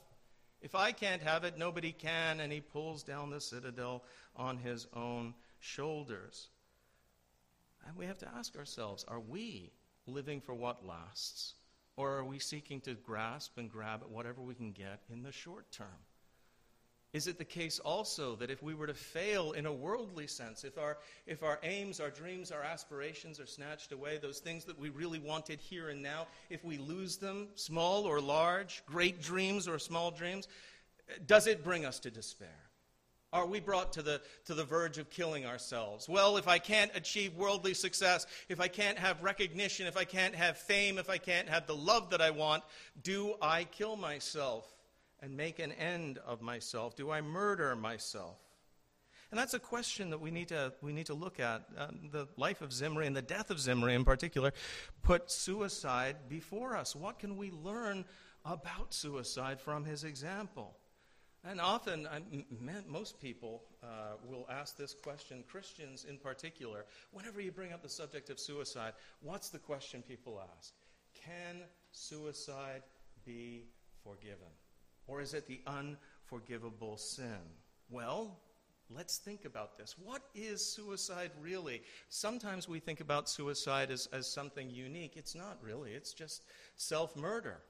If 0.61 0.75
I 0.75 0.91
can't 0.91 1.21
have 1.21 1.43
it, 1.43 1.57
nobody 1.57 1.91
can. 1.91 2.39
And 2.39 2.51
he 2.51 2.61
pulls 2.61 3.03
down 3.03 3.29
the 3.29 3.41
citadel 3.41 4.03
on 4.35 4.57
his 4.57 4.87
own 4.95 5.33
shoulders. 5.59 6.49
And 7.87 7.95
we 7.95 8.05
have 8.05 8.19
to 8.19 8.29
ask 8.35 8.55
ourselves 8.55 9.05
are 9.07 9.19
we 9.19 9.71
living 10.05 10.41
for 10.41 10.53
what 10.53 10.85
lasts? 10.85 11.55
Or 11.97 12.17
are 12.17 12.25
we 12.25 12.39
seeking 12.39 12.79
to 12.81 12.93
grasp 12.93 13.57
and 13.57 13.69
grab 13.69 14.01
at 14.01 14.09
whatever 14.09 14.41
we 14.41 14.55
can 14.55 14.71
get 14.71 15.01
in 15.11 15.23
the 15.23 15.31
short 15.31 15.71
term? 15.71 15.87
Is 17.13 17.27
it 17.27 17.37
the 17.37 17.45
case 17.45 17.79
also 17.79 18.35
that 18.37 18.49
if 18.49 18.63
we 18.63 18.73
were 18.73 18.87
to 18.87 18.93
fail 18.93 19.51
in 19.51 19.65
a 19.65 19.73
worldly 19.73 20.27
sense, 20.27 20.63
if 20.63 20.77
our, 20.77 20.97
if 21.27 21.43
our 21.43 21.59
aims, 21.61 21.99
our 21.99 22.09
dreams, 22.09 22.51
our 22.51 22.63
aspirations 22.63 23.37
are 23.37 23.45
snatched 23.45 23.91
away, 23.91 24.17
those 24.17 24.39
things 24.39 24.63
that 24.65 24.79
we 24.79 24.89
really 24.89 25.19
wanted 25.19 25.59
here 25.59 25.89
and 25.89 26.01
now, 26.01 26.27
if 26.49 26.63
we 26.63 26.77
lose 26.77 27.17
them, 27.17 27.49
small 27.55 28.05
or 28.05 28.21
large, 28.21 28.81
great 28.85 29.21
dreams 29.21 29.67
or 29.67 29.77
small 29.77 30.09
dreams, 30.09 30.47
does 31.27 31.47
it 31.47 31.65
bring 31.65 31.85
us 31.85 31.99
to 31.99 32.11
despair? 32.11 32.47
Are 33.33 33.45
we 33.45 33.59
brought 33.59 33.93
to 33.93 34.01
the, 34.01 34.21
to 34.45 34.53
the 34.53 34.63
verge 34.63 34.97
of 34.97 35.09
killing 35.09 35.45
ourselves? 35.45 36.07
Well, 36.07 36.37
if 36.37 36.47
I 36.47 36.59
can't 36.59 36.91
achieve 36.95 37.35
worldly 37.35 37.73
success, 37.73 38.25
if 38.47 38.61
I 38.61 38.69
can't 38.69 38.97
have 38.97 39.21
recognition, 39.21 39.85
if 39.85 39.97
I 39.97 40.05
can't 40.05 40.35
have 40.35 40.57
fame, 40.57 40.97
if 40.97 41.09
I 41.09 41.17
can't 41.17 41.49
have 41.49 41.67
the 41.67 41.75
love 41.75 42.09
that 42.11 42.21
I 42.21 42.31
want, 42.31 42.63
do 43.03 43.35
I 43.41 43.65
kill 43.65 43.97
myself 43.97 44.65
and 45.21 45.35
make 45.35 45.59
an 45.59 45.71
end 45.73 46.19
of 46.25 46.41
myself? 46.41 46.95
Do 46.95 47.11
I 47.11 47.21
murder 47.21 47.75
myself? 47.75 48.37
And 49.31 49.39
that's 49.39 49.53
a 49.53 49.59
question 49.59 50.09
that 50.09 50.19
we 50.19 50.29
need 50.29 50.49
to, 50.49 50.73
we 50.81 50.91
need 50.91 51.05
to 51.05 51.13
look 51.13 51.39
at. 51.39 51.63
Um, 51.77 52.09
the 52.11 52.27
life 52.35 52.61
of 52.61 52.73
Zimri 52.73 53.07
and 53.07 53.15
the 53.15 53.21
death 53.21 53.49
of 53.49 53.59
Zimri 53.59 53.95
in 53.95 54.03
particular 54.03 54.51
put 55.03 55.31
suicide 55.31 56.17
before 56.27 56.75
us. 56.75 56.95
What 56.95 57.17
can 57.17 57.37
we 57.37 57.49
learn 57.51 58.03
about 58.43 58.93
suicide 58.93 59.61
from 59.61 59.85
his 59.85 60.03
example? 60.03 60.75
And 61.43 61.59
often, 61.59 62.07
most 62.87 63.19
people 63.19 63.63
uh, 63.81 64.17
will 64.23 64.45
ask 64.49 64.77
this 64.77 64.93
question, 64.93 65.43
Christians 65.47 66.05
in 66.07 66.17
particular, 66.17 66.85
whenever 67.11 67.41
you 67.41 67.51
bring 67.51 67.73
up 67.73 67.81
the 67.81 67.89
subject 67.89 68.29
of 68.29 68.39
suicide, 68.39 68.93
what's 69.21 69.49
the 69.49 69.57
question 69.57 70.03
people 70.03 70.39
ask? 70.57 70.73
Can 71.25 71.63
suicide 71.91 72.83
be 73.25 73.65
forgiven? 74.03 74.49
Or 75.07 75.21
is 75.21 75.33
it 75.33 75.47
the 75.47 75.61
unforgivable 75.67 76.97
sin? 76.97 77.39
Well, 77.89 78.39
let's 78.89 79.17
think 79.17 79.45
about 79.45 79.77
this. 79.77 79.95
What 79.97 80.21
is 80.33 80.65
suicide 80.65 81.31
really? 81.41 81.81
Sometimes 82.09 82.67
we 82.67 82.79
think 82.79 83.01
about 83.01 83.29
suicide 83.29 83.91
as, 83.91 84.07
as 84.13 84.31
something 84.31 84.69
unique. 84.69 85.13
It's 85.15 85.35
not 85.35 85.57
really, 85.61 85.91
it's 85.91 86.13
just 86.13 86.43
self 86.75 87.15
murder. 87.15 87.61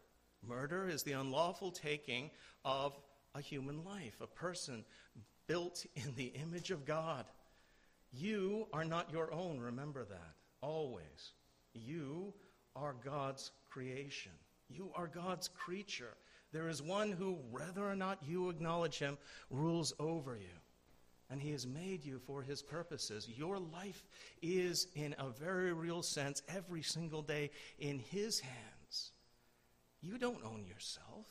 Murder 0.47 0.87
is 0.89 1.03
the 1.03 1.11
unlawful 1.13 1.71
taking 1.71 2.31
of 2.65 2.97
a 3.35 3.41
human 3.41 3.83
life, 3.83 4.15
a 4.21 4.27
person 4.27 4.83
built 5.47 5.85
in 5.95 6.13
the 6.15 6.33
image 6.41 6.71
of 6.71 6.85
God. 6.85 7.25
You 8.11 8.67
are 8.73 8.83
not 8.83 9.11
your 9.11 9.31
own, 9.33 9.59
remember 9.59 10.03
that, 10.05 10.35
always. 10.61 11.33
You 11.73 12.33
are 12.75 12.95
God's 13.03 13.51
creation. 13.69 14.31
You 14.69 14.91
are 14.95 15.07
God's 15.07 15.47
creature. 15.49 16.15
There 16.51 16.67
is 16.67 16.81
one 16.81 17.11
who, 17.11 17.37
whether 17.49 17.87
or 17.87 17.95
not 17.95 18.19
you 18.27 18.49
acknowledge 18.49 18.99
him, 18.99 19.17
rules 19.49 19.93
over 19.99 20.35
you. 20.35 20.59
And 21.29 21.41
he 21.41 21.51
has 21.51 21.65
made 21.65 22.03
you 22.03 22.19
for 22.19 22.41
his 22.41 22.61
purposes. 22.61 23.29
Your 23.29 23.57
life 23.57 24.03
is, 24.41 24.87
in 24.95 25.15
a 25.17 25.29
very 25.29 25.71
real 25.71 26.03
sense, 26.03 26.41
every 26.49 26.81
single 26.81 27.21
day 27.21 27.51
in 27.79 27.99
his 27.99 28.41
hands. 28.41 29.11
You 30.01 30.17
don't 30.17 30.43
own 30.43 30.65
yourself. 30.67 31.27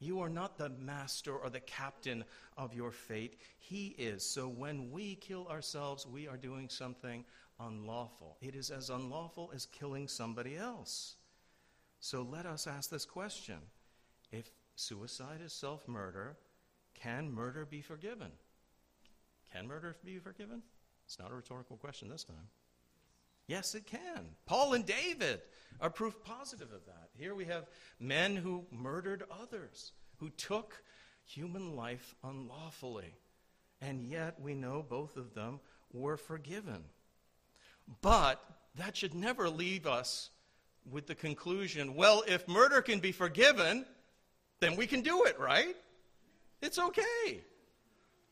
You 0.00 0.20
are 0.20 0.30
not 0.30 0.56
the 0.56 0.70
master 0.70 1.36
or 1.36 1.50
the 1.50 1.60
captain 1.60 2.24
of 2.56 2.72
your 2.72 2.90
fate. 2.90 3.38
He 3.58 3.88
is. 3.98 4.24
So 4.24 4.48
when 4.48 4.90
we 4.90 5.16
kill 5.16 5.46
ourselves, 5.48 6.06
we 6.06 6.28
are 6.28 6.36
doing 6.36 6.68
something 6.68 7.24
unlawful. 7.60 8.36
It 8.40 8.54
is 8.54 8.70
as 8.70 8.88
unlawful 8.88 9.50
as 9.54 9.66
killing 9.66 10.08
somebody 10.08 10.56
else. 10.56 11.16
So 12.00 12.22
let 12.22 12.46
us 12.46 12.66
ask 12.66 12.88
this 12.88 13.04
question 13.04 13.58
If 14.30 14.50
suicide 14.74 15.40
is 15.44 15.52
self 15.52 15.86
murder, 15.88 16.36
can 16.94 17.32
murder 17.32 17.64
be 17.64 17.80
forgiven? 17.80 18.30
Can 19.52 19.66
murder 19.66 19.96
be 20.04 20.18
forgiven? 20.18 20.62
It's 21.06 21.18
not 21.18 21.30
a 21.30 21.34
rhetorical 21.34 21.76
question 21.76 22.08
this 22.08 22.24
time. 22.24 22.48
Yes, 23.46 23.74
it 23.74 23.86
can. 23.86 24.26
Paul 24.44 24.74
and 24.74 24.84
David 24.84 25.40
are 25.80 25.88
proof 25.88 26.22
positive 26.22 26.70
of 26.72 26.84
that. 26.84 27.08
Here 27.16 27.34
we 27.34 27.46
have 27.46 27.66
men 27.98 28.36
who 28.36 28.66
murdered 28.70 29.24
others, 29.42 29.92
who 30.18 30.28
took 30.30 30.82
human 31.24 31.74
life 31.74 32.14
unlawfully. 32.22 33.14
And 33.80 34.02
yet 34.02 34.38
we 34.40 34.54
know 34.54 34.84
both 34.86 35.16
of 35.16 35.32
them 35.34 35.60
were 35.92 36.18
forgiven. 36.18 36.84
But 38.02 38.42
that 38.74 38.96
should 38.96 39.14
never 39.14 39.48
leave 39.48 39.86
us 39.86 40.28
with 40.90 41.06
the 41.06 41.14
conclusion 41.14 41.94
well, 41.94 42.24
if 42.26 42.46
murder 42.48 42.82
can 42.82 42.98
be 42.98 43.12
forgiven, 43.12 43.86
then 44.60 44.76
we 44.76 44.86
can 44.86 45.02
do 45.02 45.24
it, 45.24 45.38
right? 45.38 45.76
It's 46.60 46.78
okay. 46.78 47.42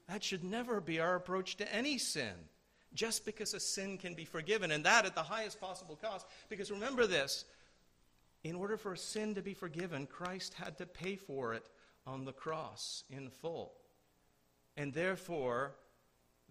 That 0.09 0.23
should 0.23 0.45
never 0.45 0.81
be 0.81 1.01
our 1.01 1.17
approach 1.17 1.57
to 1.57 1.75
any 1.75 1.99
sin 1.99 2.35
just 2.95 3.25
because 3.25 3.55
a 3.55 3.61
sin 3.61 3.99
can 3.99 4.15
be 4.15 4.25
forgiven, 4.25 4.71
and 4.71 4.85
that 4.85 5.05
at 5.05 5.15
the 5.15 5.23
highest 5.23 5.61
possible 5.61 5.97
cost. 5.97 6.27
Because 6.49 6.71
remember 6.71 7.07
this 7.07 7.45
in 8.43 8.57
order 8.57 8.77
for 8.77 8.93
a 8.93 8.99
sin 8.99 9.35
to 9.35 9.43
be 9.43 9.55
forgiven, 9.55 10.07
Christ 10.07 10.55
had 10.55 10.79
to 10.79 10.87
pay 10.87 11.17
for 11.17 11.55
it 11.55 11.69
on 12.07 12.25
the 12.25 12.33
cross 12.33 13.05
in 13.11 13.29
full. 13.29 13.73
And 14.77 14.93
therefore, 14.93 15.75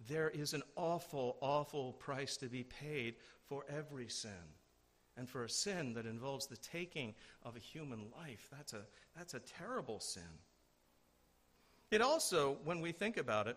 there 0.08 0.28
is 0.30 0.52
an 0.52 0.62
awful, 0.76 1.36
awful 1.40 1.94
price 1.94 2.36
to 2.38 2.46
be 2.46 2.64
paid 2.64 3.16
for 3.48 3.64
every 3.68 4.08
sin. 4.08 4.30
And 5.16 5.28
for 5.28 5.44
a 5.44 5.48
sin 5.48 5.94
that 5.94 6.06
involves 6.06 6.46
the 6.46 6.58
taking 6.58 7.14
of 7.42 7.56
a 7.56 7.60
human 7.60 8.06
life, 8.18 8.48
that's 8.50 8.74
a, 8.74 8.82
that's 9.16 9.34
a 9.34 9.40
terrible 9.40 9.98
sin. 9.98 10.22
It 11.90 12.02
also, 12.02 12.58
when 12.64 12.80
we 12.80 12.92
think 12.92 13.16
about 13.16 13.46
it, 13.46 13.56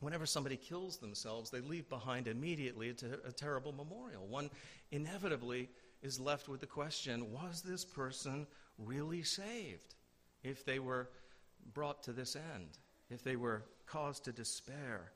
whenever 0.00 0.26
somebody 0.26 0.56
kills 0.56 0.96
themselves, 0.96 1.50
they 1.50 1.60
leave 1.60 1.88
behind 1.88 2.28
immediately 2.28 2.90
a, 2.90 2.94
ter- 2.94 3.20
a 3.26 3.32
terrible 3.32 3.72
memorial. 3.72 4.26
One 4.26 4.50
inevitably 4.90 5.68
is 6.02 6.20
left 6.20 6.48
with 6.48 6.60
the 6.60 6.66
question 6.66 7.32
was 7.32 7.62
this 7.62 7.84
person 7.84 8.46
really 8.78 9.22
saved 9.22 9.94
if 10.42 10.64
they 10.64 10.78
were 10.78 11.08
brought 11.72 12.02
to 12.04 12.12
this 12.12 12.36
end, 12.36 12.78
if 13.10 13.22
they 13.22 13.36
were 13.36 13.64
caused 13.86 14.24
to 14.24 14.32
despair? 14.32 15.12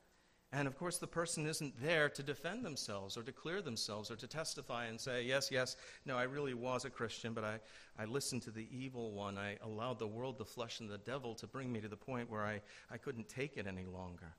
And 0.51 0.67
of 0.67 0.77
course, 0.77 0.97
the 0.97 1.05
person 1.05 1.45
isn't 1.45 1.79
there 1.79 2.09
to 2.09 2.23
defend 2.23 2.65
themselves 2.65 3.15
or 3.15 3.21
to 3.21 3.31
clear 3.31 3.61
themselves 3.61 4.09
or 4.09 4.15
to 4.15 4.27
testify 4.27 4.85
and 4.85 4.99
say, 4.99 5.23
Yes, 5.23 5.49
yes, 5.51 5.75
no, 6.05 6.17
I 6.17 6.23
really 6.23 6.55
was 6.55 6.85
a 6.85 6.89
Christian, 6.89 7.33
but 7.33 7.43
I, 7.43 7.59
I 7.99 8.05
listened 8.05 8.41
to 8.43 8.51
the 8.51 8.67
evil 8.71 9.11
one. 9.11 9.37
I 9.37 9.57
allowed 9.61 9.99
the 9.99 10.07
world, 10.07 10.39
the 10.39 10.45
flesh, 10.45 10.79
and 10.79 10.89
the 10.89 10.97
devil 10.97 11.35
to 11.35 11.45
bring 11.45 11.71
me 11.71 11.81
to 11.81 11.87
the 11.87 11.95
point 11.95 12.31
where 12.31 12.43
I, 12.43 12.61
I 12.91 12.97
couldn't 12.97 13.29
take 13.29 13.57
it 13.57 13.67
any 13.67 13.85
longer. 13.85 14.33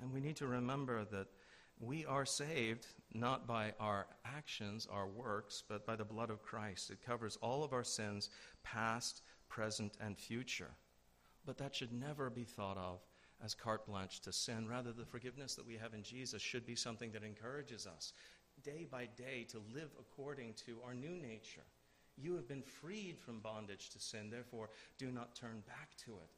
And 0.00 0.12
we 0.12 0.20
need 0.20 0.36
to 0.36 0.46
remember 0.46 1.04
that 1.12 1.26
we 1.78 2.06
are 2.06 2.24
saved 2.24 2.86
not 3.12 3.46
by 3.46 3.74
our 3.78 4.06
actions, 4.24 4.88
our 4.90 5.06
works, 5.06 5.62
but 5.68 5.86
by 5.86 5.96
the 5.96 6.04
blood 6.04 6.30
of 6.30 6.42
Christ. 6.42 6.90
It 6.90 7.04
covers 7.04 7.36
all 7.42 7.62
of 7.62 7.74
our 7.74 7.84
sins, 7.84 8.30
past, 8.62 9.20
present, 9.50 9.98
and 10.00 10.16
future. 10.16 10.70
But 11.44 11.58
that 11.58 11.74
should 11.74 11.92
never 11.92 12.30
be 12.30 12.44
thought 12.44 12.78
of 12.78 13.00
as 13.44 13.54
carte 13.54 13.86
blanche 13.86 14.20
to 14.20 14.32
sin. 14.32 14.68
Rather, 14.68 14.92
the 14.92 15.04
forgiveness 15.04 15.54
that 15.54 15.66
we 15.66 15.76
have 15.76 15.94
in 15.94 16.02
Jesus 16.02 16.40
should 16.40 16.66
be 16.66 16.76
something 16.76 17.10
that 17.12 17.24
encourages 17.24 17.86
us 17.86 18.12
day 18.62 18.86
by 18.90 19.08
day 19.16 19.46
to 19.50 19.58
live 19.74 19.90
according 19.98 20.54
to 20.66 20.78
our 20.86 20.94
new 20.94 21.16
nature. 21.16 21.64
You 22.16 22.34
have 22.36 22.46
been 22.46 22.62
freed 22.62 23.18
from 23.18 23.40
bondage 23.40 23.90
to 23.90 23.98
sin, 23.98 24.30
therefore, 24.30 24.70
do 24.98 25.10
not 25.10 25.34
turn 25.34 25.62
back 25.66 25.96
to 26.04 26.12
it. 26.12 26.30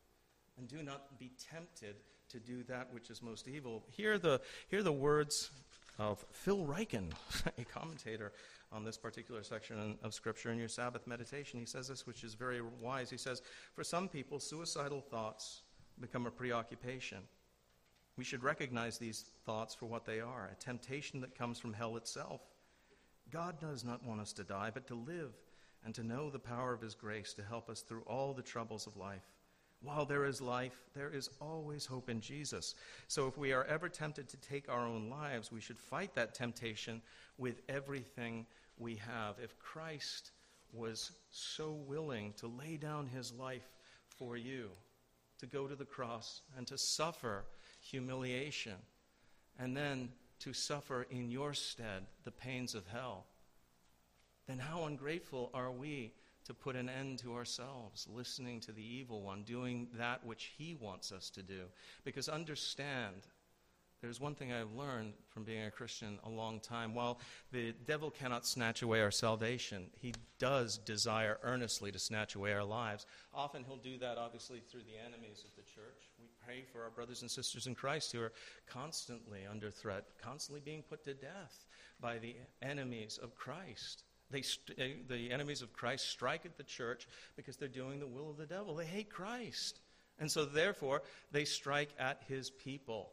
And 0.57 0.69
do 0.69 0.83
not 0.83 1.19
be 1.19 1.33
tempted 1.51 1.97
to 2.31 2.39
do 2.39 2.63
that 2.65 2.93
which 2.93 3.11
is 3.11 3.21
most 3.23 3.49
evil. 3.49 3.85
Hear 3.91 4.19
the, 4.19 4.41
hear 4.69 4.83
the 4.83 4.93
words 4.93 5.51
of 5.99 6.25
Phil 6.31 6.65
Ryken, 6.65 7.13
a 7.59 7.65
commentator 7.65 8.33
on 8.73 8.85
this 8.85 8.97
particular 8.97 9.43
section 9.43 9.99
of 10.03 10.15
Scripture 10.15 10.51
in 10.51 10.59
your 10.59 10.69
Sabbath 10.69 11.07
meditation. 11.07 11.59
He 11.59 11.67
says 11.67 11.89
this, 11.89 12.07
which 12.07 12.25
is 12.25 12.35
very 12.35 12.61
wise. 12.81 13.11
He 13.11 13.17
says, 13.17 13.43
For 13.75 13.85
some 13.85 14.09
people, 14.09 14.39
suicidal 14.39 15.01
thoughts 15.01 15.63
become 16.01 16.27
a 16.27 16.31
preoccupation. 16.31 17.19
We 18.17 18.25
should 18.25 18.45
recognize 18.45 18.99
these 18.99 19.25
thoughts 19.45 19.75
for 19.75 19.87
what 19.87 20.05
they 20.05 20.21
are 20.21 20.51
a 20.53 20.63
temptation 20.63 21.21
that 21.21 21.37
comes 21.37 21.59
from 21.59 21.73
hell 21.73 21.97
itself. 21.97 22.41
God 23.31 23.61
does 23.61 23.85
not 23.85 24.05
want 24.05 24.21
us 24.21 24.33
to 24.35 24.45
die, 24.45 24.71
but 24.73 24.87
to 24.89 24.95
live 24.95 25.33
and 25.85 25.95
to 25.95 26.05
know 26.05 26.31
the 26.31 26.39
power 26.39 26.73
of 26.73 26.81
His 26.81 26.95
grace 26.95 27.35
to 27.35 27.43
help 27.43 27.69
us 27.69 27.81
through 27.81 28.03
all 28.07 28.33
the 28.33 28.43
troubles 28.43 28.87
of 28.87 28.97
life. 28.97 29.25
While 29.83 30.07
there 30.07 30.25
is 30.25 30.41
life, 30.41 30.81
there 30.95 31.11
is 31.11 31.29
always 31.41 31.85
hope 31.85 32.09
in 32.09 32.21
Jesus. 32.21 32.75
So 33.07 33.27
if 33.27 33.37
we 33.37 33.53
are 33.53 33.65
ever 33.65 33.89
tempted 33.89 34.29
to 34.29 34.37
take 34.39 34.69
our 34.69 34.87
own 34.87 35.11
lives, 35.11 35.53
we 35.53 35.61
should 35.61 35.79
fight 35.79 36.15
that 36.15 36.35
temptation 36.35 37.03
with 37.37 37.61
everything 37.69 38.47
we 38.79 38.97
have. 38.97 39.37
If 39.43 39.59
Christ 39.59 40.31
was 40.73 41.13
so 41.31 41.73
willing 41.87 42.33
to 42.39 42.47
lay 42.47 42.79
down 42.79 43.07
his 43.07 43.33
life 43.33 43.69
for 44.09 44.39
you, 44.39 44.71
to 45.45 45.57
go 45.57 45.67
to 45.67 45.77
the 45.77 45.85
cross 45.85 46.41
and 46.57 46.67
to 46.67 46.79
suffer 46.79 47.45
humiliation, 47.81 48.77
and 49.59 49.77
then 49.77 50.09
to 50.41 50.53
suffer 50.53 51.07
in 51.11 51.31
your 51.31 51.53
stead 51.53 52.07
the 52.25 52.31
pains 52.31 52.75
of 52.75 52.87
hell, 52.87 53.27
then 54.49 54.59
how 54.59 54.85
ungrateful 54.85 55.51
are 55.55 55.71
we 55.71 56.13
to 56.45 56.55
put 56.55 56.77
an 56.77 56.89
end 56.89 57.19
to 57.19 57.35
ourselves, 57.35 58.07
listening 58.13 58.61
to 58.61 58.73
the 58.73 58.83
evil 58.83 59.23
one, 59.23 59.43
doing 59.43 59.89
that 59.95 60.25
which 60.25 60.53
he 60.57 60.75
wants 60.75 61.13
us 61.13 61.31
to 61.31 61.43
do? 61.43 61.63
Because 62.05 62.29
understand, 62.29 63.27
there's 64.05 64.21
one 64.21 64.35
thing 64.35 64.53
I've 64.53 64.73
learned 64.75 65.15
from 65.31 65.45
being 65.45 65.65
a 65.65 65.71
Christian 65.71 66.19
a 66.25 66.29
long 66.29 66.61
time. 66.61 66.95
While 66.95 67.19
the 67.53 67.73
devil 67.87 68.11
cannot 68.11 68.47
snatch 68.47 68.83
away 68.83 69.01
our 69.01 69.11
salvation, 69.11 69.87
he 69.99 70.13
does 70.39 70.77
desire 70.77 71.39
earnestly 71.43 71.91
to 71.91 71.99
snatch 71.99 72.35
away 72.35 72.53
our 72.53 72.65
lives. 72.65 73.07
Often 73.33 73.65
he'll 73.65 73.79
do 73.79 73.97
that, 73.99 74.19
obviously, 74.19 74.61
through 74.61 74.83
the 74.83 74.99
enemies 75.03 75.45
of 75.47 75.57
the 75.57 75.63
church. 75.63 76.11
We 76.21 76.27
pray 76.45 76.65
for 76.71 76.83
our 76.83 76.91
brothers 76.91 77.23
and 77.23 77.31
sisters 77.31 77.67
in 77.67 77.75
Christ 77.75 78.13
who 78.13 78.21
are 78.21 78.33
constantly 78.67 79.41
under 79.51 79.71
threat, 79.71 80.05
constantly 80.23 80.61
being 80.63 80.83
put 80.83 81.03
to 81.05 81.15
death 81.15 81.65
by 81.99 82.19
the 82.19 82.37
enemies 82.61 83.19
of 83.23 83.35
Christ. 83.35 84.05
They 84.31 84.43
st- 84.43 84.79
eh, 84.79 84.89
the 85.09 85.33
enemies 85.33 85.63
of 85.63 85.73
Christ 85.73 86.11
strike 86.11 86.45
at 86.45 86.59
the 86.59 86.63
church 86.63 87.09
because 87.37 87.57
they're 87.57 87.69
doing 87.69 88.01
the 88.01 88.07
will 88.07 88.29
of 88.29 88.37
the 88.37 88.47
devil. 88.47 88.75
They 88.75 88.85
hate 88.85 89.09
Christ. 89.09 89.81
And 90.19 90.31
so, 90.31 90.45
therefore, 90.45 91.03
they 91.33 91.47
strike 91.47 91.91
at 91.99 92.23
his 92.29 92.51
people. 92.51 93.11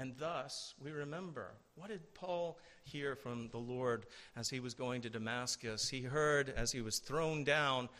And 0.00 0.14
thus, 0.16 0.74
we 0.82 0.92
remember 0.92 1.52
what 1.74 1.90
did 1.90 2.14
Paul 2.14 2.58
hear 2.84 3.14
from 3.14 3.50
the 3.50 3.58
Lord 3.58 4.06
as 4.34 4.48
he 4.48 4.58
was 4.58 4.72
going 4.72 5.02
to 5.02 5.10
Damascus? 5.10 5.90
He 5.90 6.00
heard 6.00 6.48
as 6.56 6.72
he 6.72 6.80
was 6.80 7.00
thrown 7.00 7.44
down, 7.44 7.90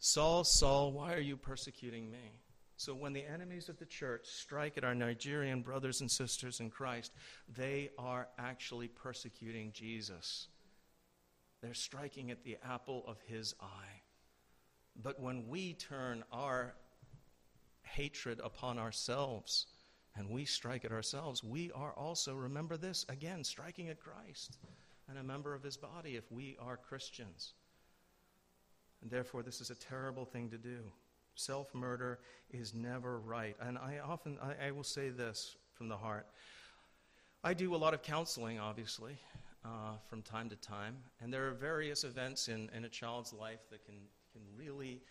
Saul, 0.00 0.42
Saul, 0.42 0.90
why 0.90 1.14
are 1.14 1.20
you 1.20 1.36
persecuting 1.36 2.10
me? 2.10 2.40
So, 2.76 2.92
when 2.92 3.12
the 3.12 3.24
enemies 3.24 3.68
of 3.68 3.78
the 3.78 3.86
church 3.86 4.26
strike 4.26 4.76
at 4.76 4.82
our 4.82 4.96
Nigerian 4.96 5.62
brothers 5.62 6.00
and 6.00 6.10
sisters 6.10 6.58
in 6.58 6.70
Christ, 6.70 7.12
they 7.56 7.90
are 7.96 8.26
actually 8.36 8.88
persecuting 8.88 9.70
Jesus. 9.70 10.48
They're 11.62 11.72
striking 11.72 12.32
at 12.32 12.42
the 12.42 12.58
apple 12.68 13.04
of 13.06 13.20
his 13.28 13.54
eye. 13.60 14.02
But 15.00 15.20
when 15.20 15.46
we 15.46 15.74
turn 15.74 16.24
our 16.32 16.74
hatred 17.84 18.40
upon 18.42 18.80
ourselves, 18.80 19.68
and 20.16 20.30
we 20.30 20.44
strike 20.44 20.84
at 20.84 20.92
ourselves, 20.92 21.42
we 21.42 21.72
are 21.72 21.92
also, 21.92 22.34
remember 22.34 22.76
this, 22.76 23.04
again, 23.08 23.42
striking 23.42 23.88
at 23.88 24.00
Christ 24.00 24.58
and 25.08 25.18
a 25.18 25.22
member 25.22 25.54
of 25.54 25.62
his 25.62 25.76
body 25.76 26.16
if 26.16 26.30
we 26.30 26.56
are 26.60 26.76
Christians. 26.76 27.54
And 29.02 29.10
therefore, 29.10 29.42
this 29.42 29.60
is 29.60 29.70
a 29.70 29.74
terrible 29.74 30.24
thing 30.24 30.48
to 30.50 30.58
do. 30.58 30.78
Self 31.34 31.74
murder 31.74 32.20
is 32.50 32.74
never 32.74 33.18
right. 33.18 33.56
And 33.60 33.76
I 33.76 33.98
often, 33.98 34.38
I, 34.40 34.68
I, 34.68 34.70
will 34.70 34.84
say 34.84 35.10
this 35.10 35.56
from 35.72 35.88
the 35.88 35.96
heart. 35.96 36.26
I 37.42 37.54
do 37.54 37.74
a 37.74 37.76
lot 37.76 37.92
of 37.92 38.02
counseling, 38.02 38.60
obviously, 38.60 39.18
uh, 39.64 39.96
from 40.08 40.22
time 40.22 40.48
to 40.50 40.56
time. 40.56 40.96
And 41.20 41.32
there 41.32 41.48
are 41.48 41.52
various 41.52 42.04
events 42.04 42.48
in, 42.48 42.70
in 42.74 42.84
a 42.84 42.88
child's 42.88 43.32
life 43.32 43.68
that 43.70 43.84
can, 43.84 43.96
can 44.32 44.42
really 44.56 45.02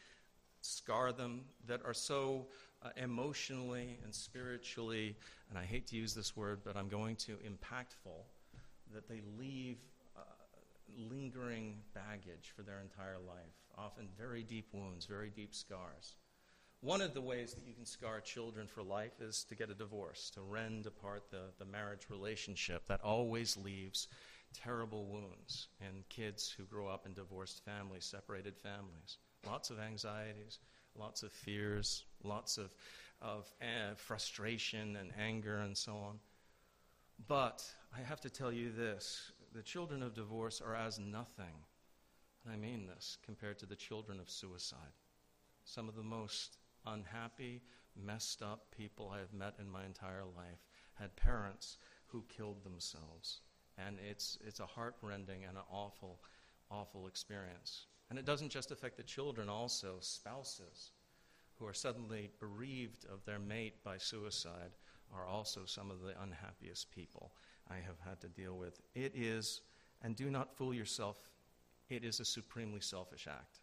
scar 0.62 1.12
them, 1.12 1.42
that 1.68 1.82
are 1.86 1.94
so 1.94 2.48
uh, 2.84 2.90
emotionally 2.98 3.98
and 4.04 4.14
spiritually, 4.14 5.16
and 5.50 5.58
I 5.58 5.64
hate 5.64 5.88
to 5.88 5.96
use 5.96 6.14
this 6.14 6.36
word, 6.36 6.62
but 6.64 6.76
I'm 6.76 6.90
going 6.90 7.16
to, 7.18 7.34
impactful, 7.34 8.24
that 8.94 9.08
they 9.08 9.22
leave 9.38 9.78
uh, 10.16 10.22
lingering 11.10 11.78
baggage 11.94 12.54
for 12.56 12.64
their 12.64 12.80
entire 12.82 13.18
life, 13.26 13.54
often 13.78 14.08
very 14.18 14.44
deep 14.44 14.68
wounds, 14.74 15.06
very 15.06 15.30
deep 15.30 15.54
scars. 15.54 16.16
One 16.82 17.02
of 17.02 17.14
the 17.14 17.22
ways 17.22 17.54
that 17.54 17.66
you 17.66 17.74
can 17.74 17.86
scar 17.86 18.20
children 18.20 18.68
for 18.68 18.84
life 18.84 19.22
is 19.22 19.46
to 19.46 19.56
get 19.56 19.70
a 19.70 19.74
divorce, 19.74 20.30
to 20.32 20.42
rend 20.42 20.86
apart 20.86 21.32
the, 21.32 21.44
the 21.58 21.66
marriage 21.66 22.08
relationship. 22.10 22.86
That 22.88 23.02
always 23.02 23.56
leaves 23.56 24.10
terrible 24.54 25.06
wounds 25.06 25.70
in 25.80 26.04
kids 26.10 26.54
who 26.56 26.66
grow 26.66 26.88
up 26.88 27.06
in 27.06 27.14
divorced 27.14 27.64
families, 27.64 28.04
separated 28.04 28.58
families. 28.58 29.18
Lots 29.48 29.70
of 29.70 29.80
anxieties, 29.80 30.60
lots 30.98 31.24
of 31.24 31.32
fears, 31.32 32.04
lots 32.24 32.58
of, 32.58 32.74
of 33.22 33.52
uh, 33.62 33.96
frustration 33.96 34.96
and 34.96 35.12
anger 35.20 35.58
and 35.58 35.78
so 35.78 35.94
on. 35.94 36.20
But 37.28 37.64
I 37.96 38.02
have 38.02 38.22
to 38.22 38.30
tell 38.30 38.52
you 38.52 38.72
this 38.72 39.32
the 39.54 39.62
children 39.62 40.02
of 40.02 40.16
divorce 40.16 40.62
are 40.62 40.76
as 40.76 41.00
nothing, 41.00 41.54
and 42.44 42.54
I 42.54 42.58
mean 42.58 42.88
this, 42.88 43.18
compared 43.24 43.60
to 43.60 43.66
the 43.66 43.76
children 43.76 44.20
of 44.20 44.30
suicide. 44.30 44.98
Some 45.64 45.88
of 45.88 45.96
the 45.96 46.04
most 46.04 46.58
unhappy, 46.86 47.62
messed 47.96 48.42
up 48.42 48.66
people 48.76 49.12
I 49.14 49.20
have 49.20 49.34
met 49.34 49.56
in 49.60 49.70
my 49.70 49.86
entire 49.86 50.24
life 50.36 50.66
had 50.96 51.16
parents 51.16 51.78
who 52.08 52.26
killed 52.36 52.64
themselves. 52.64 53.42
And 53.78 53.98
it's, 54.10 54.38
it's 54.46 54.60
a 54.60 54.66
heartrending 54.66 55.46
and 55.46 55.58
an 55.58 55.64
awful, 55.72 56.20
awful 56.70 57.08
experience. 57.08 57.88
And 58.10 58.20
it 58.20 58.26
doesn't 58.26 58.50
just 58.50 58.72
affect 58.72 58.98
the 58.98 59.04
children, 59.04 59.50
also 59.50 59.98
spouses 60.00 60.92
who 61.64 61.70
are 61.70 61.74
suddenly 61.74 62.30
bereaved 62.42 63.06
of 63.06 63.24
their 63.24 63.40
mate 63.40 63.82
by 63.86 63.98
suicide 63.98 64.72
are 65.16 65.26
also 65.26 65.62
some 65.66 65.90
of 65.90 66.02
the 66.02 66.14
unhappiest 66.22 66.92
people 66.92 67.32
I 67.70 67.76
have 67.76 68.00
had 68.06 68.20
to 68.22 68.28
deal 68.28 68.58
with. 68.58 68.82
It 68.96 69.14
is, 69.16 69.62
and 70.02 70.14
do 70.14 70.30
not 70.30 70.58
fool 70.58 70.74
yourself, 70.74 71.30
it 71.90 72.04
is 72.04 72.20
a 72.20 72.26
supremely 72.26 72.82
selfish 72.82 73.28
act. 73.30 73.60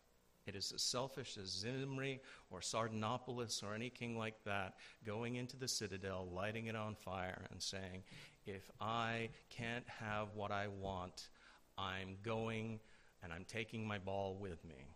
It 0.46 0.56
is 0.56 0.72
as 0.74 0.82
selfish 0.82 1.36
as 1.36 1.48
Zimri 1.48 2.20
or 2.50 2.60
Sardanapalus 2.60 3.62
or 3.62 3.74
any 3.74 3.90
king 3.90 4.16
like 4.16 4.42
that 4.44 4.76
going 5.04 5.36
into 5.36 5.58
the 5.58 5.68
citadel, 5.68 6.26
lighting 6.32 6.68
it 6.68 6.76
on 6.76 6.94
fire, 6.94 7.44
and 7.50 7.60
saying, 7.60 8.02
If 8.46 8.70
I 8.80 9.28
can't 9.50 9.86
have 9.88 10.28
what 10.34 10.50
I 10.50 10.68
want, 10.68 11.28
I'm 11.76 12.16
going 12.22 12.80
and 13.22 13.30
I'm 13.30 13.44
taking 13.44 13.86
my 13.86 13.98
ball 13.98 14.38
with 14.40 14.64
me. 14.64 14.86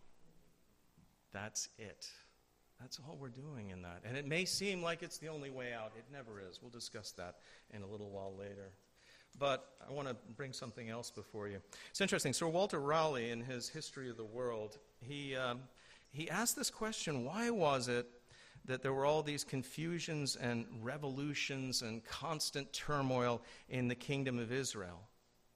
That's 1.34 1.68
it. 1.78 2.08
That's 2.84 3.00
all 3.08 3.16
we're 3.18 3.30
doing 3.30 3.70
in 3.70 3.80
that. 3.80 4.02
And 4.04 4.14
it 4.14 4.26
may 4.26 4.44
seem 4.44 4.82
like 4.82 5.02
it's 5.02 5.16
the 5.16 5.28
only 5.28 5.48
way 5.48 5.72
out. 5.72 5.92
It 5.96 6.04
never 6.12 6.38
is. 6.38 6.60
We'll 6.60 6.70
discuss 6.70 7.12
that 7.12 7.36
in 7.72 7.80
a 7.80 7.86
little 7.86 8.10
while 8.10 8.34
later. 8.38 8.72
But 9.38 9.66
I 9.88 9.90
want 9.90 10.06
to 10.08 10.16
bring 10.36 10.52
something 10.52 10.90
else 10.90 11.10
before 11.10 11.48
you. 11.48 11.62
It's 11.88 12.02
interesting. 12.02 12.34
Sir 12.34 12.46
Walter 12.46 12.80
Raleigh, 12.80 13.30
in 13.30 13.40
his 13.40 13.70
History 13.70 14.10
of 14.10 14.18
the 14.18 14.24
World, 14.26 14.76
he, 15.00 15.34
um, 15.34 15.60
he 16.10 16.28
asked 16.28 16.56
this 16.56 16.68
question 16.68 17.24
why 17.24 17.48
was 17.48 17.88
it 17.88 18.06
that 18.66 18.82
there 18.82 18.92
were 18.92 19.06
all 19.06 19.22
these 19.22 19.44
confusions 19.44 20.36
and 20.36 20.66
revolutions 20.82 21.80
and 21.80 22.04
constant 22.04 22.70
turmoil 22.74 23.40
in 23.70 23.88
the 23.88 23.94
kingdom 23.94 24.38
of 24.38 24.52
Israel? 24.52 25.00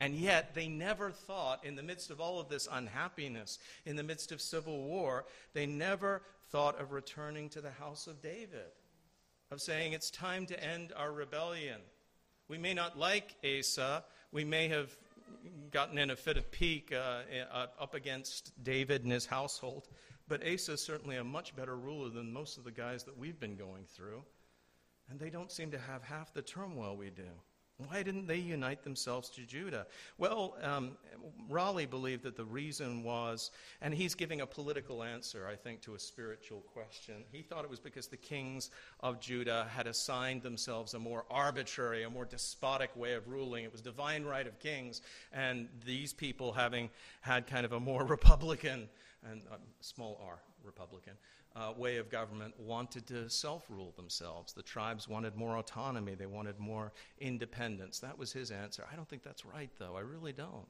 And 0.00 0.14
yet, 0.14 0.54
they 0.54 0.68
never 0.68 1.10
thought, 1.10 1.62
in 1.62 1.76
the 1.76 1.82
midst 1.82 2.10
of 2.10 2.22
all 2.22 2.40
of 2.40 2.48
this 2.48 2.68
unhappiness, 2.70 3.58
in 3.84 3.96
the 3.96 4.02
midst 4.02 4.32
of 4.32 4.40
civil 4.40 4.84
war, 4.84 5.26
they 5.52 5.66
never 5.66 6.22
thought 6.50 6.80
of 6.80 6.92
returning 6.92 7.48
to 7.50 7.60
the 7.60 7.70
house 7.70 8.06
of 8.06 8.22
David, 8.22 8.72
of 9.50 9.60
saying, 9.60 9.92
It's 9.92 10.10
time 10.10 10.46
to 10.46 10.64
end 10.64 10.92
our 10.96 11.12
rebellion. 11.12 11.80
We 12.48 12.58
may 12.58 12.74
not 12.74 12.98
like 12.98 13.36
Asa, 13.44 14.04
we 14.32 14.44
may 14.44 14.68
have 14.68 14.96
gotten 15.70 15.98
in 15.98 16.10
a 16.10 16.16
fit 16.16 16.36
of 16.36 16.50
pique 16.50 16.92
uh, 16.92 17.20
uh, 17.52 17.66
up 17.78 17.94
against 17.94 18.52
David 18.62 19.02
and 19.02 19.12
his 19.12 19.26
household, 19.26 19.88
but 20.26 20.42
Asa 20.46 20.72
is 20.72 20.84
certainly 20.84 21.16
a 21.16 21.24
much 21.24 21.54
better 21.54 21.76
ruler 21.76 22.10
than 22.10 22.32
most 22.32 22.58
of 22.58 22.64
the 22.64 22.70
guys 22.70 23.04
that 23.04 23.16
we've 23.16 23.38
been 23.38 23.56
going 23.56 23.84
through. 23.84 24.22
And 25.10 25.18
they 25.18 25.30
don't 25.30 25.50
seem 25.50 25.70
to 25.70 25.78
have 25.78 26.02
half 26.02 26.34
the 26.34 26.42
turmoil 26.42 26.96
we 26.96 27.10
do. 27.10 27.30
Why 27.86 28.02
didn't 28.02 28.26
they 28.26 28.38
unite 28.38 28.82
themselves 28.82 29.30
to 29.30 29.42
Judah? 29.42 29.86
Well, 30.18 30.56
um, 30.62 30.96
Raleigh 31.48 31.86
believed 31.86 32.24
that 32.24 32.36
the 32.36 32.44
reason 32.44 33.04
was, 33.04 33.52
and 33.80 33.94
he's 33.94 34.16
giving 34.16 34.40
a 34.40 34.46
political 34.46 35.04
answer, 35.04 35.46
I 35.46 35.54
think, 35.54 35.82
to 35.82 35.94
a 35.94 35.98
spiritual 35.98 36.62
question. 36.72 37.22
He 37.30 37.42
thought 37.42 37.62
it 37.62 37.70
was 37.70 37.78
because 37.78 38.08
the 38.08 38.16
kings 38.16 38.70
of 38.98 39.20
Judah 39.20 39.68
had 39.70 39.86
assigned 39.86 40.42
themselves 40.42 40.94
a 40.94 40.98
more 40.98 41.24
arbitrary, 41.30 42.02
a 42.02 42.10
more 42.10 42.24
despotic 42.24 42.90
way 42.96 43.14
of 43.14 43.28
ruling. 43.28 43.62
It 43.62 43.70
was 43.70 43.80
divine 43.80 44.24
right 44.24 44.46
of 44.48 44.58
kings, 44.58 45.00
and 45.32 45.68
these 45.86 46.12
people, 46.12 46.52
having 46.52 46.90
had 47.20 47.46
kind 47.46 47.64
of 47.64 47.72
a 47.72 47.80
more 47.80 48.04
Republican 48.06 48.88
and 49.30 49.42
um, 49.52 49.60
small 49.80 50.20
r 50.24 50.40
Republican 50.64 51.12
uh, 51.58 51.72
way 51.76 51.96
of 51.96 52.10
government 52.10 52.54
wanted 52.58 53.06
to 53.08 53.28
self 53.28 53.64
rule 53.68 53.92
themselves. 53.96 54.52
The 54.52 54.62
tribes 54.62 55.08
wanted 55.08 55.34
more 55.36 55.56
autonomy, 55.56 56.14
they 56.14 56.26
wanted 56.26 56.58
more 56.58 56.92
independence. 57.18 57.98
That 57.98 58.18
was 58.18 58.32
his 58.32 58.50
answer. 58.50 58.84
I 58.90 58.96
don't 58.96 59.08
think 59.08 59.22
that's 59.22 59.44
right, 59.44 59.70
though. 59.78 59.96
I 59.96 60.00
really 60.00 60.32
don't. 60.32 60.68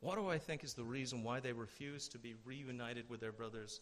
What 0.00 0.16
do 0.16 0.28
I 0.28 0.38
think 0.38 0.62
is 0.62 0.74
the 0.74 0.84
reason 0.84 1.24
why 1.24 1.40
they 1.40 1.52
refused 1.52 2.12
to 2.12 2.18
be 2.18 2.34
reunited 2.44 3.08
with 3.08 3.20
their 3.20 3.32
brothers 3.32 3.80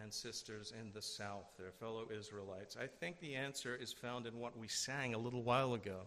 and 0.00 0.12
sisters 0.12 0.72
in 0.80 0.92
the 0.92 1.02
south, 1.02 1.50
their 1.58 1.72
fellow 1.72 2.06
Israelites? 2.16 2.76
I 2.80 2.86
think 2.86 3.18
the 3.18 3.34
answer 3.34 3.74
is 3.74 3.92
found 3.92 4.26
in 4.26 4.38
what 4.38 4.56
we 4.56 4.68
sang 4.68 5.14
a 5.14 5.18
little 5.18 5.42
while 5.42 5.74
ago 5.74 6.02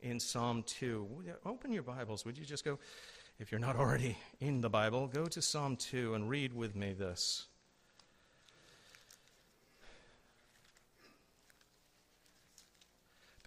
in 0.00 0.18
Psalm 0.18 0.64
2. 0.64 1.06
Open 1.46 1.72
your 1.72 1.84
Bibles. 1.84 2.24
Would 2.24 2.38
you 2.38 2.44
just 2.44 2.64
go, 2.64 2.78
if 3.38 3.52
you're 3.52 3.60
not 3.60 3.76
already 3.76 4.16
in 4.40 4.60
the 4.60 4.70
Bible, 4.70 5.06
go 5.06 5.26
to 5.26 5.42
Psalm 5.42 5.76
2 5.76 6.14
and 6.14 6.28
read 6.28 6.52
with 6.52 6.74
me 6.74 6.92
this. 6.92 7.46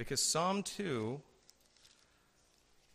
Because 0.01 0.23
Psalm 0.23 0.63
2 0.63 1.21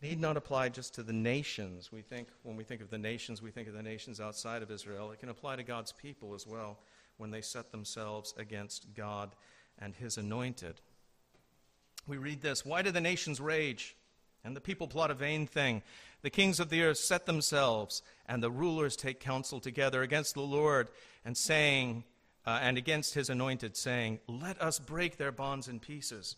need 0.02 0.20
not 0.20 0.36
apply 0.36 0.70
just 0.70 0.92
to 0.94 1.04
the 1.04 1.12
nations. 1.12 1.92
We 1.92 2.02
think, 2.02 2.26
when 2.42 2.56
we 2.56 2.64
think 2.64 2.80
of 2.80 2.90
the 2.90 2.98
nations, 2.98 3.40
we 3.40 3.52
think 3.52 3.68
of 3.68 3.74
the 3.74 3.82
nations 3.82 4.20
outside 4.20 4.60
of 4.60 4.72
Israel. 4.72 5.12
It 5.12 5.20
can 5.20 5.28
apply 5.28 5.54
to 5.54 5.62
God's 5.62 5.92
people 5.92 6.34
as 6.34 6.48
well 6.48 6.80
when 7.16 7.30
they 7.30 7.42
set 7.42 7.70
themselves 7.70 8.34
against 8.36 8.92
God 8.96 9.36
and 9.78 9.94
his 9.94 10.18
anointed. 10.18 10.80
We 12.08 12.16
read 12.16 12.42
this 12.42 12.66
Why 12.66 12.82
do 12.82 12.90
the 12.90 13.00
nations 13.00 13.40
rage? 13.40 13.94
And 14.42 14.56
the 14.56 14.60
people 14.60 14.88
plot 14.88 15.12
a 15.12 15.14
vain 15.14 15.46
thing. 15.46 15.82
The 16.22 16.30
kings 16.30 16.58
of 16.58 16.70
the 16.70 16.82
earth 16.82 16.98
set 16.98 17.24
themselves, 17.24 18.02
and 18.26 18.42
the 18.42 18.50
rulers 18.50 18.96
take 18.96 19.20
counsel 19.20 19.60
together 19.60 20.02
against 20.02 20.34
the 20.34 20.40
Lord, 20.40 20.88
and 21.24 21.36
saying, 21.36 22.02
uh, 22.44 22.58
and 22.60 22.76
against 22.76 23.14
his 23.14 23.30
anointed, 23.30 23.76
saying, 23.76 24.18
Let 24.26 24.60
us 24.60 24.80
break 24.80 25.18
their 25.18 25.30
bonds 25.30 25.68
in 25.68 25.78
pieces 25.78 26.34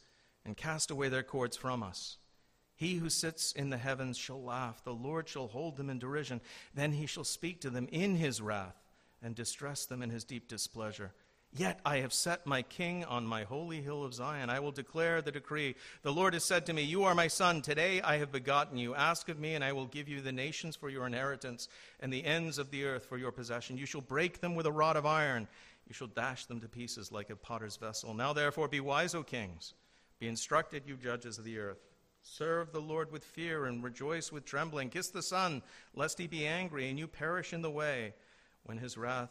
and 0.49 0.57
cast 0.57 0.91
away 0.91 1.11
their 1.11 1.23
cords 1.23 1.59
from 1.59 1.83
us. 1.83 2.17
He 2.75 2.95
who 2.95 3.11
sits 3.11 3.53
in 3.53 3.69
the 3.69 3.77
heavens 3.77 4.17
shall 4.17 4.43
laugh. 4.43 4.83
The 4.83 4.95
Lord 4.95 5.29
shall 5.29 5.49
hold 5.49 5.77
them 5.77 5.91
in 5.91 5.99
derision. 5.99 6.41
Then 6.75 6.93
he 6.93 7.05
shall 7.05 7.25
speak 7.25 7.61
to 7.61 7.71
them 7.71 7.87
in 7.93 8.17
his 8.17 8.41
wrath 8.41 8.83
and 9.23 9.35
distress 9.35 9.85
them 9.85 10.01
in 10.01 10.09
his 10.09 10.25
deep 10.25 10.49
displeasure. 10.49 11.13
Yet 11.53 11.81
I 11.85 11.99
have 11.99 12.15
set 12.15 12.47
my 12.47 12.63
king 12.63 13.05
on 13.05 13.27
my 13.27 13.45
holy 13.45 13.83
hill 13.83 14.05
of 14.05 14.15
Zion. 14.15 14.49
I 14.49 14.61
will 14.61 14.71
declare 14.71 15.21
the 15.21 15.33
decree. 15.33 15.77
The 16.03 16.13
Lord 16.13 16.33
has 16.33 16.45
said 16.45 16.65
to 16.67 16.73
me, 16.73 16.83
You 16.83 17.05
are 17.05 17.15
my 17.15 17.29
son. 17.29 17.61
Today 17.61 18.01
I 18.01 18.17
have 18.19 18.33
begotten 18.33 18.79
you. 18.79 18.95
Ask 18.95 19.29
of 19.29 19.39
me, 19.39 19.55
and 19.55 19.63
I 19.63 19.73
will 19.73 19.87
give 19.87 20.09
you 20.09 20.23
the 20.23 20.33
nations 20.33 20.77
for 20.77 20.89
your 20.89 21.07
inheritance 21.07 21.69
and 22.01 22.11
the 22.11 22.25
ends 22.25 22.57
of 22.57 22.71
the 22.71 22.85
earth 22.85 23.05
for 23.05 23.19
your 23.19 23.33
possession. 23.33 23.77
You 23.77 23.87
shall 23.87 24.01
break 24.01 24.41
them 24.41 24.55
with 24.55 24.67
a 24.67 24.73
rod 24.73 24.97
of 24.97 25.05
iron. 25.05 25.47
You 25.87 25.95
shall 25.95 26.07
dash 26.07 26.47
them 26.47 26.61
to 26.61 26.69
pieces 26.69 27.13
like 27.13 27.29
a 27.29 27.37
potter's 27.37 27.77
vessel. 27.77 28.15
Now 28.15 28.33
therefore 28.33 28.69
be 28.69 28.81
wise, 28.81 29.15
O 29.15 29.23
kings. 29.23 29.75
Be 30.18 30.28
instructed, 30.28 30.85
you 30.87 30.96
judges 30.96 31.38
of 31.38 31.44
the 31.44 31.59
earth. 31.59 31.78
Serve 32.22 32.72
the 32.72 32.81
Lord 32.81 33.12
with 33.12 33.24
fear 33.24 33.66
and 33.66 33.83
rejoice 33.83 34.33
with 34.33 34.44
trembling. 34.44 34.90
Kiss 34.90 35.09
the 35.09 35.22
Son, 35.22 35.62
lest 35.94 36.18
he 36.18 36.26
be 36.26 36.46
angry 36.46 36.88
and 36.88 36.98
you 36.98 37.07
perish 37.07 37.52
in 37.52 37.62
the 37.62 37.70
way 37.70 38.14
when 38.64 38.78
his 38.78 38.98
wrath 38.98 39.31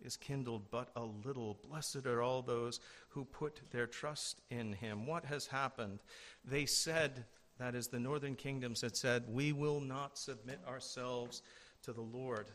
is 0.00 0.16
kindled 0.16 0.70
but 0.70 0.90
a 0.96 1.02
little. 1.02 1.58
Blessed 1.68 2.06
are 2.06 2.22
all 2.22 2.42
those 2.42 2.80
who 3.08 3.24
put 3.24 3.60
their 3.70 3.86
trust 3.86 4.40
in 4.50 4.72
him. 4.72 5.06
What 5.06 5.24
has 5.24 5.46
happened? 5.46 5.98
They 6.44 6.66
said, 6.66 7.24
that 7.58 7.74
is, 7.74 7.88
the 7.88 7.98
northern 7.98 8.36
kingdoms 8.36 8.80
had 8.80 8.96
said, 8.96 9.24
We 9.28 9.52
will 9.52 9.80
not 9.80 10.16
submit 10.16 10.60
ourselves 10.66 11.42
to 11.82 11.92
the 11.92 12.00
Lord 12.00 12.46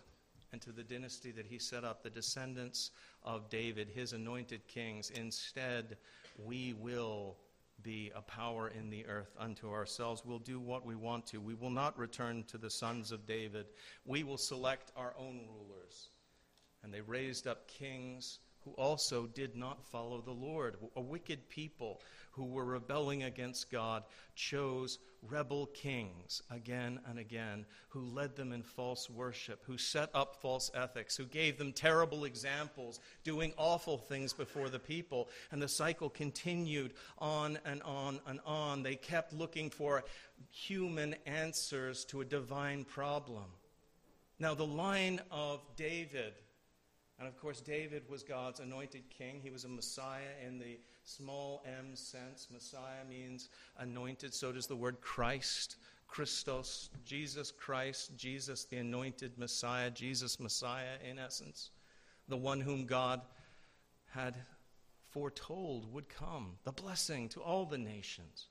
and 0.52 0.62
to 0.62 0.72
the 0.72 0.84
dynasty 0.84 1.32
that 1.32 1.46
he 1.46 1.60
set 1.60 1.84
up, 1.84 2.04
the 2.04 2.10
descendants 2.10 2.92
of 3.24 3.50
David, 3.50 3.90
his 3.94 4.14
anointed 4.14 4.66
kings. 4.68 5.10
Instead, 5.10 5.98
we 6.38 6.74
will 6.80 7.36
be 7.84 8.12
a 8.16 8.22
power 8.22 8.70
in 8.70 8.90
the 8.90 9.06
earth 9.06 9.36
unto 9.38 9.70
ourselves. 9.72 10.24
We'll 10.26 10.40
do 10.40 10.60
what 10.60 10.86
we 10.86 10.96
want 10.96 11.26
to. 11.28 11.42
We 11.42 11.54
will 11.54 11.70
not 11.70 11.98
return 11.98 12.44
to 12.48 12.58
the 12.58 12.70
sons 12.70 13.12
of 13.12 13.26
David. 13.26 13.68
We 14.06 14.24
will 14.24 14.38
select 14.38 14.92
our 14.96 15.14
own 15.18 15.42
rulers. 15.54 16.10
And 16.84 16.94
they 16.94 17.02
raised 17.02 17.48
up 17.48 17.68
kings 17.68 18.40
who 18.66 18.72
also 18.72 19.28
did 19.28 19.56
not 19.56 19.86
follow 19.86 20.22
the 20.22 20.32
Lord. 20.32 20.78
A 20.96 21.02
wicked 21.02 21.50
people 21.50 22.02
who 22.32 22.46
were 22.46 22.66
rebelling 22.66 23.24
against 23.24 23.72
God 23.72 24.04
chose 24.36 25.00
rebel 25.30 25.68
kings 25.68 26.42
again 26.52 27.00
and 27.08 27.20
again, 27.20 27.66
who 27.90 28.02
led 28.02 28.36
them 28.36 28.52
in 28.52 28.64
false 28.64 29.10
worship, 29.10 29.64
who 29.66 29.78
set 29.78 30.10
up 30.14 30.36
false 30.42 30.72
ethics, 30.74 31.16
who 31.16 31.26
gave 31.26 31.58
them 31.58 31.72
terrible 31.72 32.26
examples, 32.26 33.00
doing 33.24 33.54
awful 33.58 33.98
things 33.98 34.34
before 34.34 34.70
the 34.70 34.80
people. 34.80 35.30
And 35.52 35.62
the 35.62 35.68
cycle 35.68 36.10
continued 36.10 36.94
on 37.20 37.60
and 37.66 37.82
on 37.84 38.20
and 38.28 38.40
on. 38.46 38.84
They 38.84 38.96
kept 38.96 39.34
looking 39.34 39.70
for 39.70 40.04
human 40.50 41.16
answers 41.26 42.04
to 42.06 42.22
a 42.22 42.26
divine 42.26 42.84
problem. 42.84 43.46
Now, 44.40 44.56
the 44.56 44.66
line 44.66 45.22
of 45.32 45.62
David 45.78 46.34
and 47.24 47.34
of 47.34 47.40
course, 47.40 47.62
David 47.62 48.04
was 48.10 48.22
God's 48.22 48.60
anointed 48.60 49.04
king. 49.10 49.40
He 49.42 49.50
was 49.50 49.64
a 49.64 49.70
Messiah 49.70 50.34
in 50.46 50.60
the 50.60 50.78
small 51.06 51.64
m 51.66 51.96
sense. 51.96 52.50
Messiah 52.52 53.06
means 53.10 53.48
anointed. 53.78 54.34
So 54.34 54.52
does 54.52 54.68
the 54.68 54.76
word 54.76 55.00
Christ, 55.00 55.78
Christos, 56.10 56.90
Jesus 57.06 57.50
Christ, 57.50 58.18
Jesus 58.18 58.66
the 58.66 58.76
anointed 58.76 59.38
Messiah, 59.38 59.90
Jesus 59.90 60.38
Messiah 60.38 60.98
in 61.10 61.18
essence, 61.18 61.70
the 62.28 62.36
one 62.36 62.60
whom 62.60 62.86
God 62.86 63.22
had 64.10 64.36
foretold 65.10 65.94
would 65.94 66.10
come, 66.10 66.58
the 66.66 66.74
blessing 66.74 67.30
to 67.30 67.42
all 67.42 67.66
the 67.66 67.78
nations. 67.78 68.48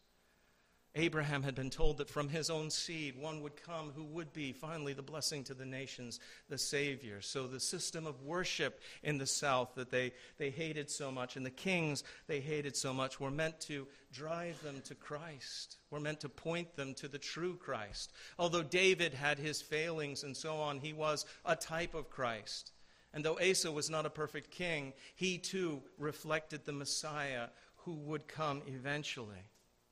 Abraham 0.94 1.42
had 1.42 1.55
been 1.55 1.70
told 1.70 1.98
that 1.98 2.11
from 2.11 2.28
his 2.28 2.50
own 2.50 2.68
seed 2.68 3.16
one 3.16 3.40
would 3.40 3.57
come 3.62 3.92
who 3.96 4.05
would 4.05 4.33
be 4.35 4.52
finally 4.52 4.92
the 4.92 5.00
blessing 5.02 5.42
to 5.44 5.55
the 5.55 5.64
nations, 5.64 6.20
the 6.50 6.59
Savior. 6.59 7.22
So 7.22 7.46
the 7.46 7.61
system 7.61 8.07
of 8.07 8.22
worship 8.22 8.78
in 9.02 9.16
the 9.16 9.26
south 9.26 9.74
that 9.76 9.90
they, 9.90 10.12
they 10.37 10.50
hated 10.50 10.90
so 10.90 11.11
much, 11.11 11.37
and 11.37 11.46
the 11.46 11.50
kings 11.50 12.05
they 12.26 12.40
hated 12.40 12.76
so 12.76 12.92
much, 12.92 13.18
were 13.18 13.31
meant 13.31 13.59
to 13.61 13.87
drive 14.12 14.62
them 14.62 14.83
to 14.85 14.94
Christ, 14.94 15.78
were 15.90 16.00
meant 16.00 16.20
to 16.20 16.28
point 16.28 16.76
them 16.76 16.92
to 16.94 17.09
the 17.09 17.18
true 17.18 17.57
Christ. 17.57 18.12
Although 18.38 18.62
David 18.62 19.14
had 19.14 19.38
his 19.38 19.62
failings 19.62 20.24
and 20.24 20.37
so 20.37 20.57
on, 20.57 20.78
he 20.78 20.92
was 20.92 21.24
a 21.46 21.57
type 21.57 21.94
of 21.94 22.11
Christ. 22.11 22.72
And 23.14 23.24
though 23.24 23.38
Asa 23.38 23.72
was 23.72 23.88
not 23.88 24.07
a 24.07 24.11
perfect 24.11 24.50
king, 24.50 24.92
he 25.14 25.38
too 25.38 25.83
reflected 25.98 26.64
the 26.64 26.72
Messiah 26.72 27.48
who 27.76 27.94
would 27.94 28.28
come 28.28 28.62
eventually. 28.66 29.42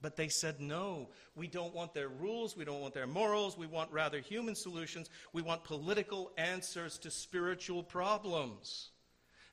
But 0.03 0.17
they 0.17 0.29
said, 0.29 0.61
no, 0.61 1.11
we 1.35 1.47
don't 1.47 1.75
want 1.75 1.93
their 1.93 2.09
rules, 2.09 2.57
we 2.57 2.65
don't 2.65 2.81
want 2.81 2.95
their 2.95 3.07
morals, 3.07 3.59
we 3.59 3.67
want 3.67 3.93
rather 3.93 4.21
human 4.21 4.55
solutions, 4.55 5.11
we 5.33 5.43
want 5.43 5.63
political 5.65 6.33
answers 6.39 6.99
to 6.99 7.11
spiritual 7.11 7.83
problems. 7.83 8.91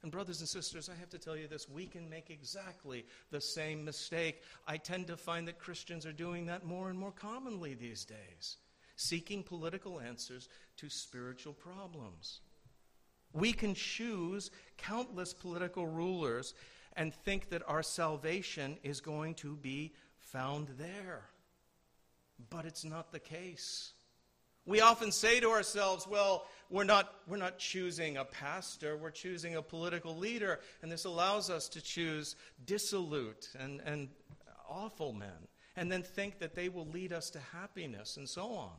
And, 0.03 0.11
brothers 0.11 0.39
and 0.39 0.47
sisters, 0.47 0.89
I 0.89 0.99
have 0.99 1.09
to 1.09 1.17
tell 1.17 1.35
you 1.35 1.47
this 1.47 1.67
we 1.67 1.85
can 1.85 2.09
make 2.09 2.29
exactly 2.29 3.05
the 3.31 3.41
same 3.41 3.83
mistake. 3.83 4.41
I 4.67 4.77
tend 4.77 5.07
to 5.07 5.17
find 5.17 5.47
that 5.47 5.59
Christians 5.59 6.05
are 6.05 6.13
doing 6.13 6.45
that 6.45 6.65
more 6.65 6.89
and 6.89 6.97
more 6.97 7.11
commonly 7.11 7.73
these 7.73 8.05
days, 8.05 8.57
seeking 8.95 9.43
political 9.43 9.99
answers 9.99 10.47
to 10.77 10.89
spiritual 10.89 11.53
problems. 11.53 12.41
We 13.33 13.51
can 13.51 13.73
choose 13.73 14.49
countless 14.77 15.33
political 15.33 15.87
rulers 15.87 16.53
and 16.95 17.13
think 17.13 17.49
that 17.49 17.63
our 17.67 17.83
salvation 17.83 18.77
is 18.83 19.01
going 19.01 19.35
to 19.35 19.55
be 19.55 19.93
found 20.31 20.69
there. 20.77 21.21
But 22.49 22.65
it's 22.65 22.85
not 22.85 23.11
the 23.11 23.19
case. 23.19 23.91
We 24.65 24.81
often 24.81 25.11
say 25.11 25.39
to 25.39 25.49
ourselves, 25.49 26.05
well, 26.05 26.45
we're 26.69 26.83
not, 26.83 27.13
we're 27.27 27.37
not 27.37 27.57
choosing 27.57 28.17
a 28.17 28.25
pastor, 28.25 28.97
we're 28.97 29.11
choosing 29.11 29.55
a 29.55 29.61
political 29.61 30.15
leader, 30.17 30.59
and 30.81 30.91
this 30.91 31.05
allows 31.05 31.49
us 31.49 31.69
to 31.69 31.81
choose 31.81 32.35
dissolute 32.65 33.49
and, 33.57 33.81
and 33.85 34.09
awful 34.69 35.13
men, 35.13 35.47
and 35.77 35.89
then 35.89 36.03
think 36.03 36.39
that 36.39 36.53
they 36.53 36.67
will 36.67 36.87
lead 36.87 37.13
us 37.13 37.29
to 37.29 37.39
happiness 37.39 38.17
and 38.17 38.27
so 38.27 38.47
on. 38.49 38.73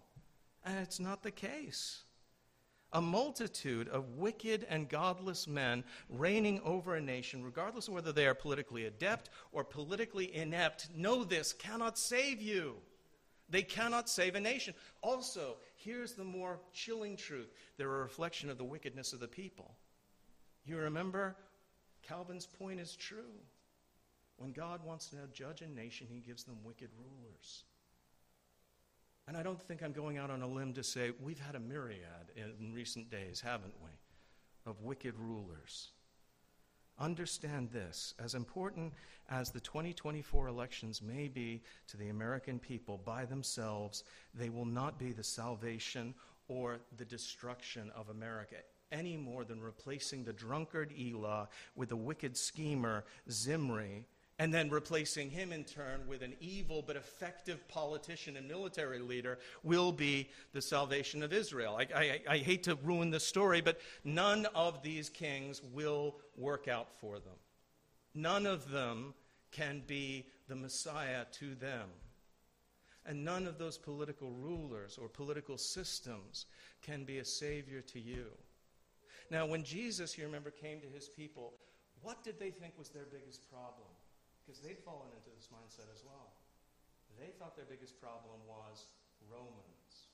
And 0.66 0.78
it's 0.80 1.00
not 1.00 1.22
the 1.22 1.30
case. 1.30 2.02
A 2.92 3.00
multitude 3.00 3.88
of 3.88 4.16
wicked 4.16 4.66
and 4.70 4.88
godless 4.88 5.46
men 5.46 5.84
reigning 6.08 6.60
over 6.64 6.94
a 6.94 7.00
nation, 7.00 7.44
regardless 7.44 7.88
of 7.88 7.94
whether 7.94 8.12
they 8.12 8.26
are 8.26 8.34
politically 8.34 8.86
adept 8.86 9.28
or 9.52 9.62
politically 9.62 10.34
inept, 10.34 10.88
know 10.94 11.22
this 11.22 11.52
cannot 11.52 11.98
save 11.98 12.40
you. 12.40 12.76
They 13.50 13.62
cannot 13.62 14.08
save 14.08 14.34
a 14.34 14.40
nation. 14.40 14.74
Also, 15.02 15.56
here's 15.76 16.14
the 16.14 16.24
more 16.24 16.60
chilling 16.72 17.16
truth 17.16 17.52
they're 17.76 17.94
a 17.94 18.02
reflection 18.02 18.50
of 18.50 18.58
the 18.58 18.64
wickedness 18.64 19.12
of 19.12 19.20
the 19.20 19.28
people. 19.28 19.74
You 20.64 20.76
remember, 20.78 21.36
Calvin's 22.02 22.46
point 22.46 22.80
is 22.80 22.94
true. 22.94 23.34
When 24.36 24.52
God 24.52 24.84
wants 24.84 25.08
to 25.08 25.16
judge 25.32 25.62
a 25.62 25.68
nation, 25.68 26.06
he 26.08 26.20
gives 26.20 26.44
them 26.44 26.58
wicked 26.62 26.90
rulers. 26.98 27.64
And 29.28 29.36
I 29.36 29.42
don't 29.42 29.60
think 29.60 29.82
I'm 29.82 29.92
going 29.92 30.16
out 30.16 30.30
on 30.30 30.40
a 30.40 30.48
limb 30.48 30.72
to 30.72 30.82
say 30.82 31.12
we've 31.22 31.38
had 31.38 31.54
a 31.54 31.60
myriad 31.60 32.32
in 32.34 32.72
recent 32.72 33.10
days, 33.10 33.42
haven't 33.42 33.74
we, 33.84 33.90
of 34.64 34.80
wicked 34.80 35.12
rulers. 35.18 35.90
Understand 36.98 37.70
this 37.70 38.14
as 38.18 38.34
important 38.34 38.94
as 39.28 39.50
the 39.50 39.60
2024 39.60 40.48
elections 40.48 41.02
may 41.02 41.28
be 41.28 41.62
to 41.88 41.98
the 41.98 42.08
American 42.08 42.58
people 42.58 43.02
by 43.04 43.26
themselves, 43.26 44.02
they 44.32 44.48
will 44.48 44.64
not 44.64 44.98
be 44.98 45.12
the 45.12 45.22
salvation 45.22 46.14
or 46.48 46.78
the 46.96 47.04
destruction 47.04 47.92
of 47.94 48.08
America 48.08 48.56
any 48.90 49.18
more 49.18 49.44
than 49.44 49.60
replacing 49.60 50.24
the 50.24 50.32
drunkard 50.32 50.90
Elah 50.98 51.50
with 51.76 51.90
the 51.90 51.96
wicked 51.96 52.34
schemer 52.34 53.04
Zimri 53.30 54.06
and 54.38 54.54
then 54.54 54.70
replacing 54.70 55.30
him 55.30 55.52
in 55.52 55.64
turn 55.64 56.06
with 56.06 56.22
an 56.22 56.34
evil 56.40 56.82
but 56.86 56.96
effective 56.96 57.66
politician 57.68 58.36
and 58.36 58.46
military 58.46 59.00
leader 59.00 59.38
will 59.64 59.90
be 59.90 60.28
the 60.52 60.62
salvation 60.62 61.22
of 61.22 61.32
Israel. 61.32 61.76
I, 61.76 61.86
I, 61.94 62.20
I, 62.34 62.38
hate 62.38 62.62
to 62.64 62.76
ruin 62.76 63.10
the 63.10 63.18
story, 63.18 63.60
but 63.60 63.80
none 64.04 64.46
of 64.54 64.82
these 64.82 65.08
kings 65.08 65.60
will 65.72 66.16
work 66.36 66.68
out 66.68 66.88
for 67.00 67.18
them. 67.18 67.34
None 68.14 68.46
of 68.46 68.70
them 68.70 69.12
can 69.50 69.82
be 69.86 70.26
the 70.48 70.56
Messiah 70.56 71.24
to 71.32 71.54
them. 71.56 71.88
And 73.04 73.24
none 73.24 73.46
of 73.46 73.58
those 73.58 73.78
political 73.78 74.30
rulers 74.30 74.98
or 74.98 75.08
political 75.08 75.56
systems 75.56 76.46
can 76.82 77.04
be 77.04 77.18
a 77.18 77.24
savior 77.24 77.80
to 77.80 77.98
you. 77.98 78.26
Now, 79.30 79.46
when 79.46 79.64
Jesus, 79.64 80.16
you 80.16 80.24
remember, 80.24 80.50
came 80.50 80.80
to 80.80 80.86
his 80.86 81.08
people, 81.08 81.54
what 82.02 82.22
did 82.22 82.38
they 82.38 82.50
think 82.50 82.74
was 82.78 82.90
their 82.90 83.06
biggest 83.10 83.50
problem? 83.50 83.88
Because 84.48 84.62
they'd 84.62 84.78
fallen 84.78 85.08
into 85.12 85.28
this 85.36 85.48
mindset 85.52 85.92
as 85.94 86.02
well. 86.06 86.32
They 87.20 87.32
thought 87.38 87.54
their 87.54 87.66
biggest 87.68 88.00
problem 88.00 88.40
was 88.48 88.86
Romans, 89.30 90.08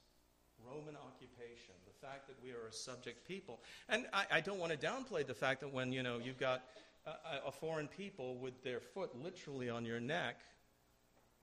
Roman 0.66 0.96
occupation, 0.96 1.74
the 1.86 2.06
fact 2.06 2.26
that 2.26 2.34
we 2.42 2.50
are 2.50 2.66
a 2.68 2.72
subject 2.72 3.28
people. 3.28 3.60
And 3.88 4.06
I, 4.12 4.24
I 4.32 4.40
don't 4.40 4.58
want 4.58 4.72
to 4.72 4.78
downplay 4.78 5.24
the 5.24 5.34
fact 5.34 5.60
that 5.60 5.72
when 5.72 5.92
you 5.92 6.02
know 6.02 6.18
you've 6.18 6.40
got 6.40 6.64
a, 7.06 7.48
a 7.48 7.52
foreign 7.52 7.86
people 7.86 8.36
with 8.38 8.60
their 8.64 8.80
foot 8.80 9.14
literally 9.22 9.70
on 9.70 9.84
your 9.84 10.00
neck, 10.00 10.40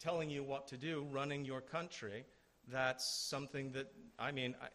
telling 0.02 0.30
you 0.30 0.44
what 0.44 0.68
to 0.68 0.78
do, 0.78 1.08
running 1.12 1.46
your 1.46 1.62
country, 1.62 2.26
that's 2.68 3.08
something 3.08 3.72
that 3.72 3.88
I 4.20 4.34
mean. 4.34 4.54
I, 4.62 4.68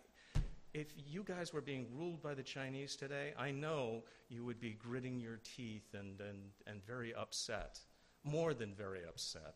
if 0.72 0.88
you 1.10 1.22
guys 1.22 1.54
were 1.54 1.62
being 1.62 1.86
ruled 1.96 2.22
by 2.22 2.34
the 2.34 2.42
Chinese 2.42 2.96
today, 2.96 3.32
I 3.38 3.50
know 3.50 4.02
you 4.28 4.44
would 4.44 4.60
be 4.60 4.72
gritting 4.72 5.18
your 5.18 5.40
teeth 5.56 5.94
and, 5.94 6.20
and, 6.20 6.50
and 6.66 6.84
very 6.84 7.14
upset 7.14 7.80
more 8.26 8.54
than 8.54 8.74
very 8.74 9.00
upset, 9.08 9.54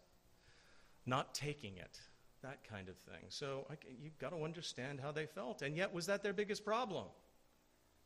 not 1.07 1.35
taking 1.35 1.77
it, 1.77 1.99
that 2.43 2.59
kind 2.69 2.89
of 2.89 2.97
thing. 2.97 3.25
So 3.29 3.67
I, 3.71 3.75
you've 4.03 4.19
got 4.19 4.31
to 4.31 4.45
understand 4.45 5.01
how 5.01 5.13
they 5.13 5.27
felt. 5.27 5.63
And 5.63 5.77
yet, 5.77 5.93
was 5.93 6.07
that 6.07 6.23
their 6.23 6.33
biggest 6.33 6.65
problem? 6.65 7.07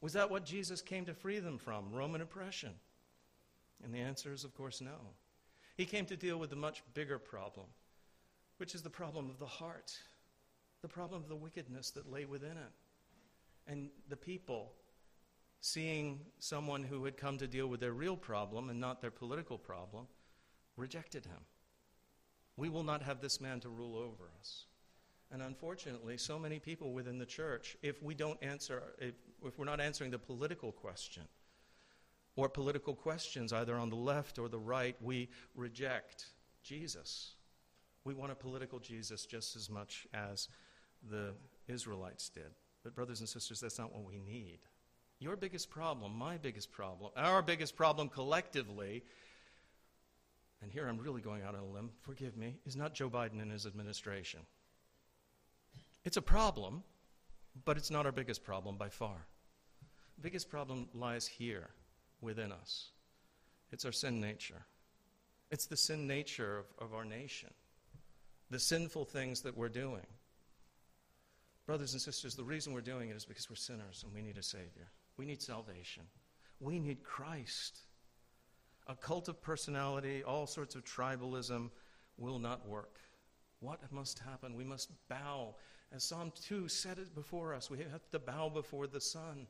Was 0.00 0.12
that 0.14 0.30
what 0.30 0.44
Jesus 0.44 0.82
came 0.82 1.04
to 1.06 1.14
free 1.14 1.38
them 1.38 1.58
from, 1.58 1.92
Roman 1.92 2.20
oppression? 2.20 2.72
And 3.82 3.94
the 3.94 3.98
answer 3.98 4.32
is, 4.32 4.44
of 4.44 4.54
course, 4.54 4.80
no. 4.80 4.96
He 5.76 5.84
came 5.84 6.06
to 6.06 6.16
deal 6.16 6.38
with 6.38 6.52
a 6.52 6.56
much 6.56 6.82
bigger 6.94 7.18
problem, 7.18 7.66
which 8.58 8.74
is 8.74 8.82
the 8.82 8.90
problem 8.90 9.28
of 9.30 9.38
the 9.38 9.46
heart, 9.46 9.92
the 10.82 10.88
problem 10.88 11.22
of 11.22 11.28
the 11.28 11.36
wickedness 11.36 11.90
that 11.90 12.10
lay 12.10 12.24
within 12.24 12.52
it. 12.52 12.72
And 13.66 13.88
the 14.08 14.16
people, 14.16 14.72
seeing 15.60 16.20
someone 16.38 16.82
who 16.82 17.04
had 17.04 17.16
come 17.16 17.38
to 17.38 17.46
deal 17.46 17.66
with 17.66 17.80
their 17.80 17.92
real 17.92 18.16
problem 18.16 18.68
and 18.68 18.78
not 18.78 19.00
their 19.00 19.10
political 19.10 19.58
problem, 19.58 20.06
rejected 20.76 21.26
him. 21.26 21.40
We 22.56 22.68
will 22.68 22.84
not 22.84 23.02
have 23.02 23.20
this 23.20 23.40
man 23.40 23.60
to 23.60 23.68
rule 23.68 23.96
over 23.96 24.30
us. 24.38 24.66
And 25.32 25.42
unfortunately, 25.42 26.16
so 26.16 26.38
many 26.38 26.58
people 26.58 26.92
within 26.92 27.18
the 27.18 27.26
church, 27.26 27.76
if 27.82 28.02
we 28.02 28.14
don't 28.14 28.38
answer, 28.42 28.82
if, 28.98 29.14
if 29.44 29.58
we're 29.58 29.64
not 29.64 29.80
answering 29.80 30.10
the 30.10 30.18
political 30.18 30.70
question, 30.70 31.24
or 32.36 32.48
political 32.48 32.94
questions 32.94 33.52
either 33.52 33.76
on 33.76 33.90
the 33.90 33.96
left 33.96 34.38
or 34.38 34.48
the 34.48 34.58
right, 34.58 34.96
we 35.00 35.28
reject 35.54 36.26
Jesus. 36.62 37.34
We 38.04 38.14
want 38.14 38.32
a 38.32 38.34
political 38.34 38.78
Jesus 38.78 39.24
just 39.24 39.56
as 39.56 39.70
much 39.70 40.06
as 40.12 40.48
the 41.10 41.34
Israelites 41.68 42.28
did. 42.28 42.54
But, 42.82 42.94
brothers 42.94 43.20
and 43.20 43.28
sisters, 43.28 43.60
that's 43.60 43.78
not 43.78 43.92
what 43.92 44.04
we 44.04 44.18
need. 44.18 44.58
Your 45.20 45.36
biggest 45.36 45.70
problem, 45.70 46.14
my 46.16 46.36
biggest 46.36 46.70
problem, 46.70 47.12
our 47.16 47.40
biggest 47.40 47.76
problem 47.76 48.08
collectively 48.08 49.04
and 50.64 50.72
here 50.72 50.88
I'm 50.88 50.96
really 50.96 51.20
going 51.20 51.42
out 51.42 51.54
on 51.54 51.60
a 51.60 51.74
limb, 51.74 51.90
forgive 52.00 52.38
me, 52.38 52.56
is 52.64 52.74
not 52.74 52.94
Joe 52.94 53.10
Biden 53.10 53.42
and 53.42 53.52
his 53.52 53.66
administration. 53.66 54.40
It's 56.06 56.16
a 56.16 56.22
problem, 56.22 56.82
but 57.66 57.76
it's 57.76 57.90
not 57.90 58.06
our 58.06 58.12
biggest 58.12 58.42
problem 58.42 58.78
by 58.78 58.88
far. 58.88 59.26
The 60.16 60.22
biggest 60.22 60.48
problem 60.48 60.88
lies 60.94 61.26
here 61.26 61.68
within 62.22 62.50
us. 62.50 62.92
It's 63.72 63.84
our 63.84 63.92
sin 63.92 64.22
nature. 64.22 64.62
It's 65.50 65.66
the 65.66 65.76
sin 65.76 66.06
nature 66.06 66.60
of, 66.60 66.86
of 66.86 66.94
our 66.94 67.04
nation, 67.04 67.50
the 68.48 68.58
sinful 68.58 69.04
things 69.04 69.42
that 69.42 69.54
we're 69.54 69.68
doing. 69.68 70.06
Brothers 71.66 71.92
and 71.92 72.00
sisters, 72.00 72.34
the 72.34 72.42
reason 72.42 72.72
we're 72.72 72.80
doing 72.80 73.10
it 73.10 73.16
is 73.16 73.26
because 73.26 73.50
we're 73.50 73.56
sinners 73.56 74.02
and 74.02 74.14
we 74.14 74.22
need 74.22 74.38
a 74.38 74.42
Savior. 74.42 74.88
We 75.18 75.26
need 75.26 75.42
salvation. 75.42 76.04
We 76.58 76.78
need 76.78 77.04
Christ 77.04 77.80
a 78.86 78.94
cult 78.94 79.28
of 79.28 79.40
personality, 79.40 80.22
all 80.22 80.46
sorts 80.46 80.74
of 80.74 80.84
tribalism 80.84 81.70
will 82.18 82.38
not 82.38 82.66
work. 82.68 82.98
What 83.60 83.80
must 83.90 84.18
happen? 84.18 84.56
We 84.56 84.64
must 84.64 84.90
bow. 85.08 85.54
As 85.92 86.04
Psalm 86.04 86.32
2 86.42 86.68
said 86.68 86.98
it 86.98 87.14
before 87.14 87.54
us, 87.54 87.70
we 87.70 87.78
have 87.78 88.08
to 88.10 88.18
bow 88.18 88.48
before 88.48 88.86
the 88.86 89.00
Son. 89.00 89.46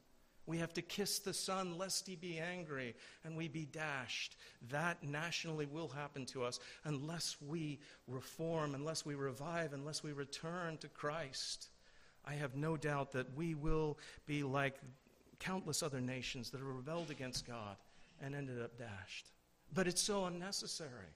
We 0.47 0.59
have 0.59 0.75
to 0.75 0.83
kiss 0.83 1.19
the 1.19 1.33
Son 1.33 1.79
lest 1.79 2.07
he 2.07 2.17
be 2.17 2.39
angry 2.39 2.95
and 3.25 3.37
we 3.37 3.49
be 3.49 3.65
dashed. 3.65 4.37
That 4.71 5.03
nationally 5.03 5.67
will 5.67 5.89
happen 5.89 6.27
to 6.27 6.45
us 6.45 6.61
unless 6.85 7.37
we 7.41 7.81
reform, 8.07 8.75
unless 8.75 9.07
we 9.07 9.15
revive, 9.15 9.73
unless 9.73 10.03
we 10.03 10.13
return 10.13 10.77
to 10.79 10.89
Christ. 10.89 11.71
I 12.27 12.35
have 12.35 12.55
no 12.57 12.77
doubt 12.77 13.13
that 13.13 13.35
we 13.35 13.55
will 13.55 13.99
be 14.27 14.43
like 14.43 14.77
countless 15.41 15.83
other 15.83 16.01
nations 16.01 16.51
that 16.51 16.59
have 16.59 16.67
rebelled 16.67 17.11
against 17.11 17.47
God 17.47 17.77
and 18.25 18.35
ended 18.35 18.61
up 18.63 18.79
dashed. 18.79 19.31
But 19.73 19.87
it's 19.87 20.03
so 20.03 20.25
unnecessary 20.25 21.13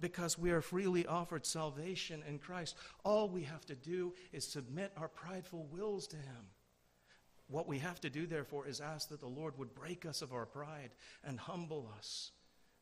because 0.00 0.38
we 0.38 0.50
are 0.50 0.62
freely 0.62 1.06
offered 1.06 1.46
salvation 1.46 2.22
in 2.26 2.38
Christ. 2.38 2.76
All 3.04 3.28
we 3.28 3.42
have 3.44 3.64
to 3.66 3.74
do 3.74 4.14
is 4.32 4.44
submit 4.44 4.92
our 4.96 5.08
prideful 5.08 5.68
wills 5.70 6.06
to 6.08 6.16
Him. 6.16 6.48
What 7.48 7.68
we 7.68 7.78
have 7.78 8.00
to 8.00 8.10
do, 8.10 8.26
therefore, 8.26 8.66
is 8.66 8.80
ask 8.80 9.08
that 9.10 9.20
the 9.20 9.26
Lord 9.26 9.58
would 9.58 9.74
break 9.74 10.06
us 10.06 10.22
of 10.22 10.32
our 10.32 10.46
pride 10.46 10.90
and 11.24 11.38
humble 11.38 11.92
us 11.96 12.32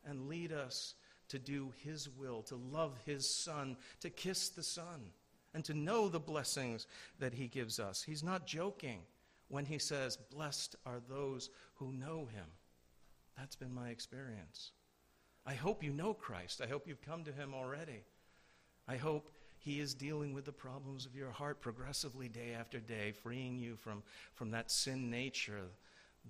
and 0.05 0.27
lead 0.29 0.51
us 0.51 0.95
to 1.29 1.39
do 1.39 1.73
His 1.83 2.09
will, 2.09 2.41
to 2.43 2.55
love 2.55 2.95
His 3.05 3.29
Son, 3.29 3.77
to 3.99 4.09
kiss 4.09 4.49
the 4.49 4.63
Son, 4.63 5.11
and 5.53 5.65
to 5.65 5.73
know 5.73 6.07
the 6.07 6.19
blessings 6.19 6.87
that 7.19 7.33
He 7.33 7.47
gives 7.47 7.79
us. 7.79 8.01
He's 8.01 8.23
not 8.23 8.47
joking 8.47 9.01
when 9.49 9.65
He 9.65 9.79
says, 9.79 10.17
Blessed 10.31 10.75
are 10.85 11.01
those 11.09 11.49
who 11.75 11.91
know 11.91 12.27
Him. 12.31 12.45
That's 13.39 13.55
been 13.55 13.73
my 13.73 13.89
experience. 13.89 14.71
I 15.45 15.53
hope 15.53 15.83
you 15.83 15.93
know 15.93 16.13
Christ. 16.13 16.61
I 16.61 16.67
hope 16.67 16.87
you've 16.87 17.01
come 17.01 17.23
to 17.23 17.31
him 17.31 17.53
already. 17.53 18.03
I 18.87 18.97
hope 18.97 19.31
he 19.59 19.79
is 19.79 19.93
dealing 19.93 20.33
with 20.33 20.45
the 20.45 20.51
problems 20.51 21.05
of 21.05 21.15
your 21.15 21.31
heart 21.31 21.61
progressively 21.61 22.27
day 22.27 22.53
after 22.57 22.79
day, 22.79 23.11
freeing 23.11 23.57
you 23.57 23.75
from, 23.75 24.03
from 24.33 24.51
that 24.51 24.71
sin 24.71 25.09
nature 25.09 25.67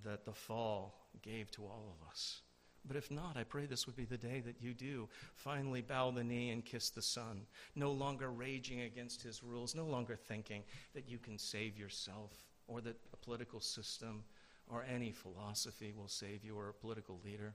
that 0.04 0.26
the 0.26 0.34
fall 0.34 0.94
gave 1.22 1.50
to 1.52 1.64
all 1.64 1.96
of 2.00 2.08
us. 2.08 2.42
But 2.86 2.96
if 2.96 3.12
not, 3.12 3.38
I 3.38 3.44
pray 3.44 3.66
this 3.66 3.88
would 3.88 3.96
be 3.96 4.06
the 4.06 4.18
day 4.18 4.42
that 4.46 4.62
you 4.62 4.74
do 4.74 5.10
finally 5.36 5.82
bow 5.82 6.12
the 6.12 6.24
knee 6.24 6.52
and 6.52 6.64
kiss 6.64 6.90
the 6.90 7.02
Son, 7.02 7.42
no 7.76 7.92
longer 7.92 8.32
raging 8.32 8.82
against 8.82 9.22
his 9.22 9.44
rules, 9.44 9.76
no 9.76 9.86
longer 9.86 10.16
thinking 10.16 10.64
that 10.94 11.10
you 11.10 11.18
can 11.18 11.38
save 11.38 11.78
yourself 11.78 12.32
or 12.68 12.82
that 12.82 12.96
a 13.14 13.18
political 13.18 13.60
system 13.60 14.24
or 14.70 14.86
any 14.94 15.12
philosophy 15.12 15.94
will 15.96 16.08
save 16.08 16.44
you 16.44 16.58
or 16.58 16.70
a 16.70 16.74
political 16.74 17.20
leader. 17.24 17.54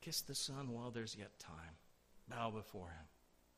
Kiss 0.00 0.20
the 0.20 0.34
Son 0.34 0.72
while 0.72 0.90
there's 0.90 1.16
yet 1.16 1.38
time. 1.38 1.76
Bow 2.28 2.50
before 2.50 2.88
Him. 2.88 3.06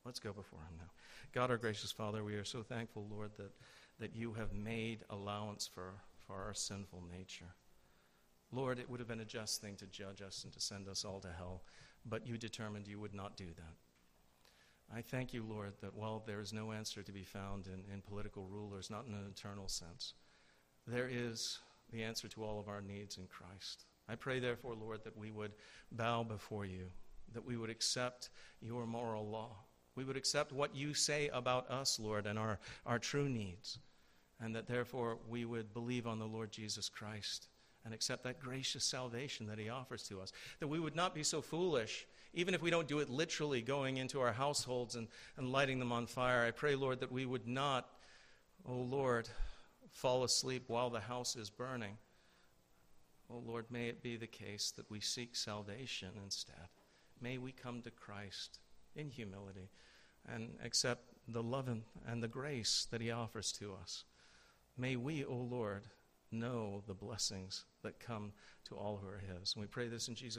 Let's 0.05 0.21
go 0.21 0.33
before 0.33 0.61
Him 0.61 0.79
now. 0.79 0.91
God, 1.33 1.51
our 1.51 1.57
gracious 1.57 1.93
Father, 1.93 2.25
we 2.25 2.35
are 2.35 2.45
so 2.45 2.63
thankful, 2.63 3.07
Lord, 3.11 3.33
that 3.37 3.53
that 4.01 4.17
you 4.17 4.33
have 4.33 4.53
made 4.53 5.05
allowance 5.11 5.67
for, 5.73 5.93
for 6.27 6.35
our 6.35 6.55
sinful 6.55 7.05
nature. 7.13 7.55
Lord, 8.51 8.79
it 8.79 8.91
would 8.91 8.99
have 8.99 9.09
been 9.09 9.21
a 9.21 9.27
just 9.27 9.61
thing 9.61 9.77
to 9.77 9.87
judge 9.87 10.23
us 10.23 10.43
and 10.43 10.53
to 10.55 10.61
send 10.61 10.89
us 10.89 11.05
all 11.05 11.21
to 11.21 11.29
hell, 11.29 11.63
but 12.05 12.27
you 12.27 12.37
determined 12.37 12.89
you 12.89 12.99
would 12.99 13.15
not 13.15 13.37
do 13.37 13.47
that. 13.47 14.97
I 14.97 15.03
thank 15.03 15.33
you, 15.33 15.45
Lord, 15.49 15.75
that 15.83 15.95
while 15.95 16.25
there 16.27 16.41
is 16.41 16.53
no 16.53 16.73
answer 16.73 17.03
to 17.03 17.13
be 17.13 17.23
found 17.23 17.69
in, 17.69 17.85
in 17.93 18.01
political 18.01 18.49
rulers, 18.51 18.91
not 18.91 19.07
in 19.07 19.15
an 19.15 19.31
eternal 19.31 19.69
sense, 19.69 20.15
there 20.87 21.09
is 21.09 21.61
the 21.91 22.03
answer 22.03 22.29
to 22.29 22.45
all 22.45 22.59
of 22.59 22.69
our 22.69 22.81
needs 22.81 23.17
in 23.17 23.27
Christ. 23.27 23.85
I 24.09 24.15
pray, 24.17 24.41
therefore, 24.41 24.75
Lord, 24.75 25.05
that 25.05 25.17
we 25.17 25.31
would 25.31 25.53
bow 25.93 26.25
before 26.25 26.65
you, 26.65 26.87
that 27.33 27.45
we 27.45 27.57
would 27.57 27.71
accept 27.71 28.31
your 28.61 28.87
moral 28.87 29.29
law. 29.29 29.57
We 29.95 30.05
would 30.05 30.17
accept 30.17 30.53
what 30.53 30.75
you 30.75 30.95
say 30.95 31.29
about 31.33 31.71
us, 31.71 31.99
Lord, 32.01 32.27
and 32.27 32.39
our, 32.39 32.59
our 32.87 32.99
true 32.99 33.29
needs, 33.29 33.79
and 34.41 34.55
that 34.55 34.67
therefore 34.67 35.19
we 35.29 35.45
would 35.45 35.73
believe 35.75 36.07
on 36.07 36.19
the 36.19 36.27
Lord 36.27 36.51
Jesus 36.51 36.89
Christ 36.89 37.49
and 37.85 37.95
accept 37.95 38.25
that 38.25 38.41
gracious 38.41 38.85
salvation 38.85 39.47
that 39.47 39.59
he 39.59 39.69
offers 39.69 40.03
to 40.05 40.21
us. 40.21 40.33
That 40.59 40.69
we 40.69 40.81
would 40.81 40.97
not 40.97 41.15
be 41.15 41.23
so 41.23 41.41
foolish, 41.41 42.07
even 42.35 42.55
if 42.55 42.63
we 42.63 42.71
don't 42.71 42.89
do 42.89 42.99
it 42.99 43.09
literally, 43.09 43.63
going 43.63 43.97
into 43.97 44.21
our 44.21 44.33
households 44.33 44.97
and, 44.97 45.09
and 45.37 45.51
lighting 45.51 45.79
them 45.79 45.93
on 45.93 46.07
fire. 46.07 46.45
I 46.45 46.51
pray, 46.51 46.75
Lord, 46.75 47.01
that 47.01 47.13
we 47.13 47.27
would 47.27 47.47
not, 47.47 47.89
oh 48.69 48.75
Lord, 48.75 49.29
fall 49.93 50.25
asleep 50.25 50.65
while 50.67 50.91
the 50.91 51.01
house 51.01 51.37
is 51.37 51.51
burning. 51.51 51.97
Oh 53.31 53.43
Lord, 53.45 53.67
may 53.71 53.89
it 53.89 54.03
be 54.03 54.17
the 54.17 54.27
case 54.27 54.73
that 54.77 54.91
we 54.91 55.01
seek 55.01 55.37
salvation 55.37 56.11
instead. 56.23 56.69
May 57.21 57.39
we 57.39 57.53
come 57.53 57.83
to 57.83 57.91
Christ 57.91 58.59
in 58.97 59.11
humility 59.11 59.71
and 60.29 60.51
accept 60.65 61.05
the 61.29 61.43
love 61.43 61.69
and 61.69 62.23
the 62.23 62.29
grace 62.29 62.87
that 62.91 63.01
he 63.01 63.11
offers 63.11 63.53
to 63.53 63.75
us. 63.75 64.05
May 64.77 64.97
we, 64.97 65.25
O 65.25 65.29
oh 65.31 65.49
Lord, 65.51 65.87
know 66.33 66.83
the 66.87 66.95
blessings 66.95 67.65
that 67.83 68.01
come 68.01 68.33
to 68.65 68.77
all 68.77 68.99
who 69.03 69.09
are 69.09 69.19
his. 69.19 69.55
And 69.55 69.63
we 69.63 69.67
pray 69.67 69.89
this 69.89 70.09
in 70.09 70.15
Jesus' 70.15 70.39